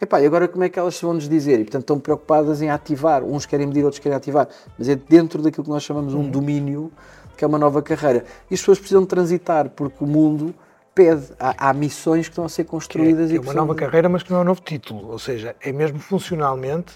[0.00, 1.60] Epá, e agora como é que elas vão nos dizer?
[1.60, 5.40] E portanto estão preocupadas em ativar, uns querem medir, outros querem ativar, mas é dentro
[5.40, 6.30] daquilo que nós chamamos um uhum.
[6.30, 6.92] domínio,
[7.36, 8.24] que é uma nova carreira.
[8.50, 10.54] E as pessoas precisam transitar, porque o mundo
[10.94, 13.28] pede, há, há missões que estão a ser construídas.
[13.30, 15.18] Que é, e é uma nova carreira, mas que não é um novo título, ou
[15.18, 16.94] seja, é mesmo funcionalmente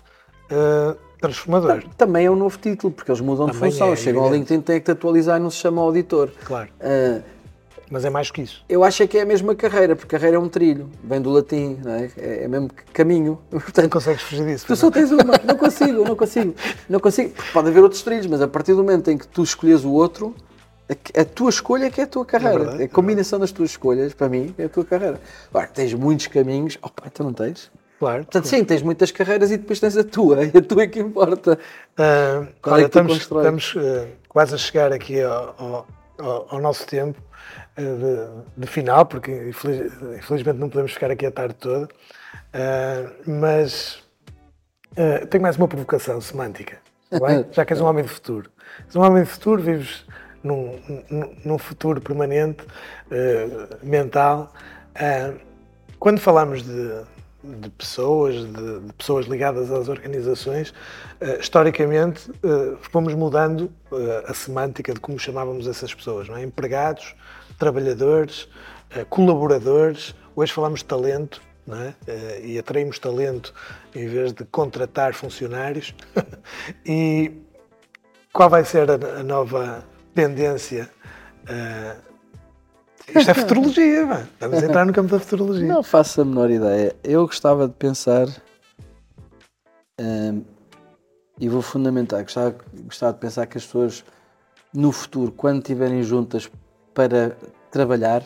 [0.50, 1.84] uh, transformador.
[1.96, 4.60] Também é um novo título, porque eles mudam Também de função, é, chegam ao LinkedIn,
[4.60, 6.30] têm que te atualizar e não se chama auditor.
[6.44, 6.68] Claro.
[6.80, 7.22] Uh,
[7.90, 8.64] Mas é mais que isso.
[8.68, 11.30] Eu acho é que é a mesma carreira, porque carreira é um trilho, vem do
[11.30, 12.10] latim, não é?
[12.16, 13.38] É é mesmo caminho.
[13.50, 14.64] Portanto, Não consegues fugir disso.
[14.64, 14.92] Tu pois só não?
[14.92, 16.54] tens uma, não consigo, não consigo,
[16.88, 17.34] não consigo.
[17.52, 20.34] Pode haver outros trilhos, mas a partir do momento em que tu escolhes o outro,
[20.90, 22.58] a, a tua escolha é que é a tua carreira.
[22.58, 25.20] verdade, a combinação das tuas escolhas, para mim, é a tua carreira.
[25.50, 27.70] Agora, tens muitos caminhos, opa, então não tens.
[27.98, 28.24] Claro.
[28.24, 31.00] Portanto, sim, tens muitas carreiras e depois tens a tua, e a tua é que
[31.00, 31.58] importa.
[31.96, 35.86] Ah, Qual olha, é que estamos, estamos ah, quase a chegar aqui ao, ao-
[36.18, 37.20] ao- ao nosso tempo
[37.76, 41.88] ah, de, de final, porque infeliz- infelizmente não podemos ficar aqui a tarde toda.
[42.52, 44.02] Ah, mas
[44.96, 46.78] ah, tenho mais uma provocação semântica.
[47.10, 47.46] bem?
[47.52, 48.50] Já que és um homem de futuro.
[48.86, 50.04] És um homem de futuro, vives
[50.42, 50.78] num,
[51.10, 52.64] num- num futuro permanente,
[53.82, 54.52] mental.
[55.98, 57.02] Quando falamos de,
[57.42, 60.74] de pessoas, de, de pessoas ligadas às organizações,
[61.20, 66.42] eh, historicamente eh, fomos mudando eh, a semântica de como chamávamos essas pessoas, é?
[66.42, 67.14] Empregados,
[67.58, 68.48] trabalhadores,
[69.08, 70.14] colaboradores.
[70.34, 72.40] Hoje falamos de talento, é?
[72.40, 73.52] E atraímos talento
[73.94, 75.94] em vez de contratar funcionários.
[76.86, 77.32] e
[78.32, 79.84] qual vai ser a, a nova
[80.14, 80.90] tendência?
[81.48, 81.96] eh,
[83.14, 84.28] isto é futurologia, mano.
[84.40, 85.66] Vamos entrar no campo da futurologia.
[85.66, 86.94] Não faço a menor ideia.
[87.02, 88.28] Eu gostava de pensar,
[90.00, 90.42] hum,
[91.40, 94.04] e vou fundamentar, gostava, gostava de pensar que as pessoas
[94.72, 96.50] no futuro, quando estiverem juntas
[96.92, 97.36] para
[97.70, 98.22] trabalhar,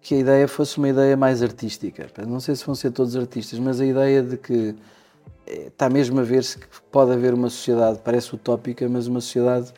[0.00, 2.08] que a ideia fosse uma ideia mais artística.
[2.26, 4.74] Não sei se vão ser todos artistas, mas a ideia de que
[5.46, 9.72] eh, está mesmo a ver-se que pode haver uma sociedade, parece utópica, mas uma sociedade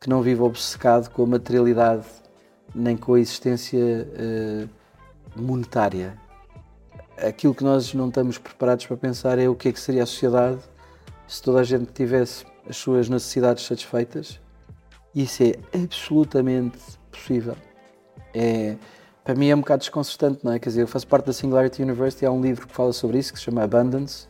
[0.00, 2.04] que não vive obcecado com a materialidade
[2.76, 4.68] nem com a existência eh,
[5.34, 6.16] monetária.
[7.16, 10.06] Aquilo que nós não estamos preparados para pensar é o que é que seria a
[10.06, 10.60] sociedade
[11.26, 14.38] se toda a gente tivesse as suas necessidades satisfeitas.
[15.14, 16.78] Isso é absolutamente
[17.10, 17.56] possível.
[18.34, 18.76] É,
[19.24, 20.58] para mim é um bocado desconcertante, não é?
[20.58, 23.32] Quer dizer, eu faço parte da Singularity University, há um livro que fala sobre isso,
[23.32, 24.28] que se chama Abundance.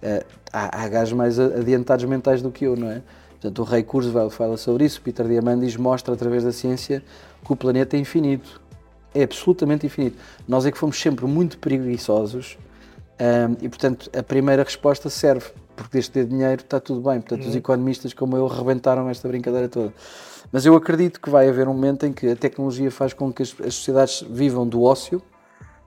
[0.00, 3.02] Eh, há, há gajos mais adiantados mentais do que eu, não é?
[3.42, 7.02] Portanto, o Ray Kurzweil fala sobre isso, Peter Diamandis mostra através da ciência
[7.44, 8.62] que o planeta é infinito.
[9.12, 10.16] É absolutamente infinito.
[10.46, 12.56] Nós é que fomos sempre muito preguiçosos
[13.18, 17.20] ahm, e, portanto, a primeira resposta serve, porque desde ter dinheiro está tudo bem.
[17.20, 19.92] Portanto, os economistas como eu rebentaram esta brincadeira toda.
[20.52, 23.42] Mas eu acredito que vai haver um momento em que a tecnologia faz com que
[23.42, 25.20] as, as sociedades vivam do ócio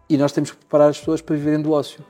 [0.09, 2.03] e nós temos que preparar as pessoas para viverem do ócio.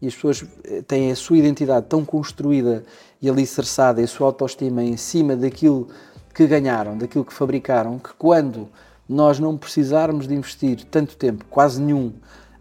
[0.00, 2.84] E as pessoas eh, têm a sua identidade tão construída
[3.24, 5.88] e alicerçada e a sua autoestima em cima daquilo
[6.34, 8.68] que ganharam, daquilo que fabricaram, que quando
[9.08, 12.12] nós não precisarmos de investir tanto tempo, quase nenhum,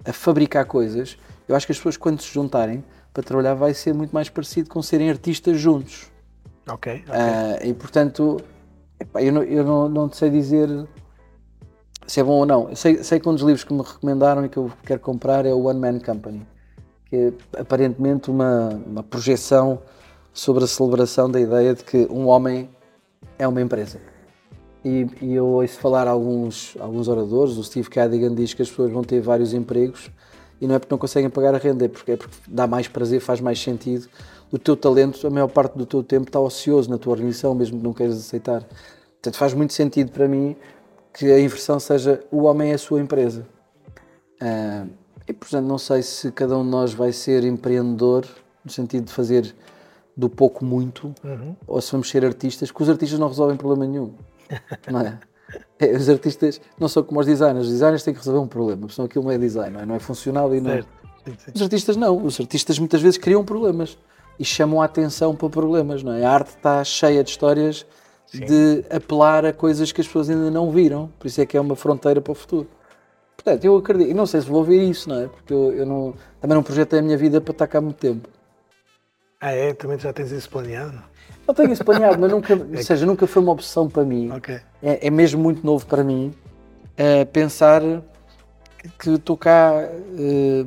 [0.05, 1.17] a fabricar coisas,
[1.49, 2.81] eu acho que as pessoas quando se juntarem
[3.13, 6.09] para trabalhar vai ser muito mais parecido com serem artistas juntos.
[6.69, 7.13] Ok, ok.
[7.13, 8.39] Ah, e portanto,
[8.97, 10.69] epá, eu, não, eu não, não sei dizer
[12.07, 12.73] se é bom ou não.
[12.73, 15.53] Sei, sei que um dos livros que me recomendaram e que eu quero comprar é
[15.53, 16.47] o One Man Company,
[17.07, 19.81] que é aparentemente uma, uma projeção
[20.33, 22.69] sobre a celebração da ideia de que um homem
[23.37, 23.99] é uma empresa.
[24.83, 28.91] E, e eu ouço falar alguns, alguns oradores, o Steve Cadigan diz que as pessoas
[28.91, 30.09] vão ter vários empregos
[30.59, 32.87] e não é porque não conseguem pagar a renda, é porque, é porque dá mais
[32.87, 34.07] prazer, faz mais sentido.
[34.51, 37.77] O teu talento, a maior parte do teu tempo está ocioso na tua organização, mesmo
[37.77, 38.63] que não queiras aceitar.
[39.13, 40.55] Portanto, faz muito sentido para mim
[41.13, 43.45] que a inversão seja o homem é a sua empresa.
[44.41, 44.85] Ah,
[45.27, 48.25] e, portanto, não sei se cada um de nós vai ser empreendedor,
[48.63, 49.55] no sentido de fazer
[50.15, 51.13] do pouco muito,
[51.67, 54.13] ou se vamos ser artistas, porque os artistas não resolvem problema nenhum.
[54.91, 55.19] Não é?
[55.77, 57.67] É, Os artistas não são como os designers.
[57.67, 59.95] Os designers têm que resolver um problema, senão aquilo não é design, não é, não
[59.95, 60.71] é funcional e não.
[60.71, 60.87] Certo.
[61.25, 61.51] Sim, sim.
[61.53, 62.25] Os artistas não.
[62.25, 63.97] Os artistas muitas vezes criam problemas
[64.39, 66.25] e chamam a atenção para problemas, não é?
[66.25, 67.85] A arte está cheia de histórias
[68.33, 71.11] de apelar a coisas que as pessoas ainda não viram.
[71.19, 72.67] Por isso é que é uma fronteira para o futuro.
[73.35, 75.27] Portanto, eu acredito, e não sei se vou ver isso, não é?
[75.27, 77.97] Porque eu, eu não, também não projetei a minha vida para estar cá há muito
[77.97, 78.27] tempo.
[79.45, 79.73] Ah, é?
[79.73, 81.03] Também já tens isso planeado?
[81.45, 84.31] Não tenho isso planeado, mas nunca, ou seja, nunca foi uma opção para mim.
[84.31, 84.57] Ok.
[84.81, 86.33] É, é mesmo muito novo para mim
[86.95, 87.81] eh, pensar
[88.97, 89.73] que estou cá
[90.17, 90.63] eh,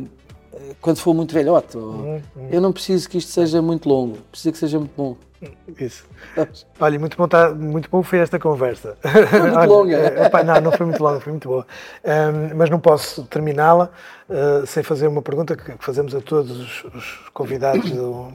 [0.81, 1.79] quando for muito velhote.
[1.79, 1.93] ou-
[2.37, 5.17] Uhum, Eu não preciso que isto seja muito longo, preciso que seja muito bom.
[5.79, 6.05] Isso.
[6.81, 8.97] Olha, muito bom, tá, muito bom foi esta conversa.
[9.03, 9.97] muito Olha, longa.
[9.97, 11.67] eh, epá, não, não foi muito longa, foi muito boa.
[12.05, 13.91] Ahm, mas não posso terminá-la
[14.29, 18.29] eh, sem fazer uma pergunta que, que fazemos a todos os, os convidados do,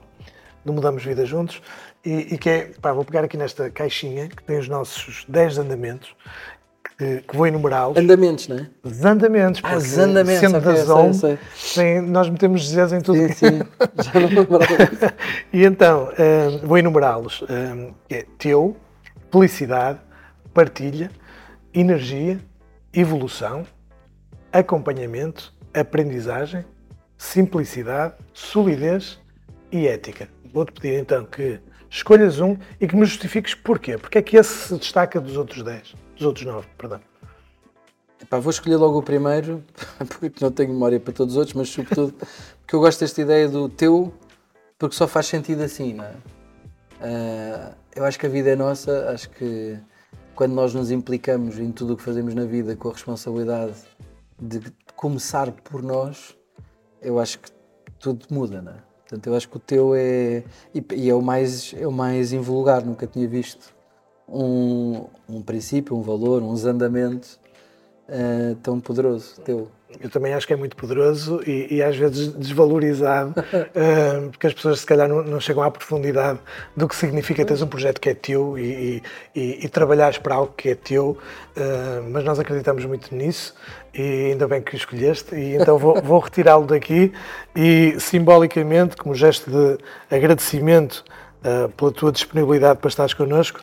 [0.66, 1.62] do Mudamos Vida Juntos
[2.06, 5.58] e, e que é, pá, vou pegar aqui nesta caixinha que tem os nossos 10
[5.60, 6.16] andamentos
[6.98, 7.98] que, que vou enumerá-los.
[7.98, 8.68] Andamentos, não é?
[8.84, 11.40] Os andamentos, Ah, os andamentos, sendo ok, da sei, Zone, sei.
[11.74, 13.60] tem- nós metemos Zés em tudo Sim, que sim.
[14.04, 15.14] Já não lembrava
[15.52, 17.42] e então, hum, vou enumerá-los.
[17.44, 18.78] Hum, que é teu,
[19.32, 20.00] felicidade,
[20.54, 21.10] partilha,
[21.74, 22.40] energia,
[22.94, 23.66] evolução,
[24.52, 26.66] acompanhamento, aprendizagem,
[27.18, 29.20] simplicidade, solidez
[29.72, 30.28] e ética.
[30.54, 33.98] Vou-te pedir então que escolhas um e que me justifiques porquê.
[33.98, 37.00] Porque é que esse se destaca dos outros 10, dos outros 9, perdão.
[38.22, 39.64] Epá, vou escolher logo o primeiro,
[40.20, 43.50] porque não tenho memória para todos os outros, mas sobretudo porque eu gosto desta ideia
[43.50, 44.14] do teu,
[44.78, 46.14] porque só faz sentido assim, não é?
[47.02, 49.78] Uh, eu acho que a vida é nossa, acho que
[50.36, 53.76] quando nós nos implicamos em tudo o que fazemos na vida com a responsabilidade
[54.40, 54.62] de
[54.96, 56.38] começar por nós,
[57.02, 57.50] eu acho que
[58.00, 58.91] tudo muda, não é?
[59.12, 60.42] Portanto, eu acho que o teu é.
[60.74, 63.74] E, é, o mais, é o mais invulgar, nunca tinha visto
[64.26, 67.38] um, um princípio, um valor, um andamento
[68.08, 69.68] uh, tão poderoso teu.
[70.00, 74.54] Eu também acho que é muito poderoso e, e às vezes desvalorizado, uh, porque as
[74.54, 76.40] pessoas se calhar não, não, chegam à profundidade
[76.76, 79.02] do que significa teres um projeto que é teu e,
[79.36, 81.18] e, e trabalhares para algo que é teu,
[81.58, 83.54] uh, mas nós acreditamos muito nisso
[83.94, 87.12] e ainda bem que o escolheste e então vou, vou retirá-lo daqui
[87.56, 89.78] e simbolicamente, como gesto de
[90.16, 91.04] agradecimento
[91.44, 93.62] uh, pela tua disponibilidade para estares connosco,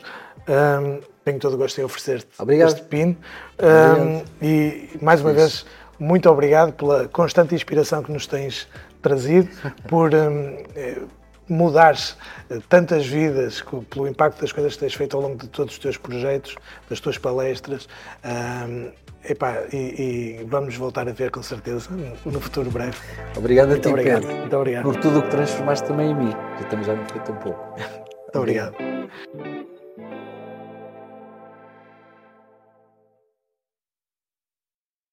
[1.28, 2.28] tenho todo o gosto em oferecer-te
[2.66, 3.16] este pin.
[3.60, 5.40] Um, e mais uma Isso.
[5.40, 5.66] vez,
[5.98, 8.68] muito obrigado pela constante inspiração que nos tens
[9.02, 9.48] trazido,
[9.88, 11.02] por um, eh,
[11.48, 12.16] mudares
[12.50, 15.78] eh, tantas vidas pelo impacto das coisas que tens feito ao longo de todos os
[15.78, 16.56] teus projetos,
[16.88, 17.88] das tuas palestras.
[18.24, 18.90] Um,
[19.24, 21.90] epá, e, e, vamos voltar a ver com certeza
[22.24, 22.96] no futuro breve.
[23.36, 24.22] Obrigado a ti, obrigado.
[24.22, 24.36] Pedro.
[24.36, 24.82] Muito obrigado.
[24.84, 27.78] Por tudo o que transformaste também em mim, que estamos já feito um pouco.
[27.78, 28.74] Muito obrigado.
[28.74, 29.57] obrigado.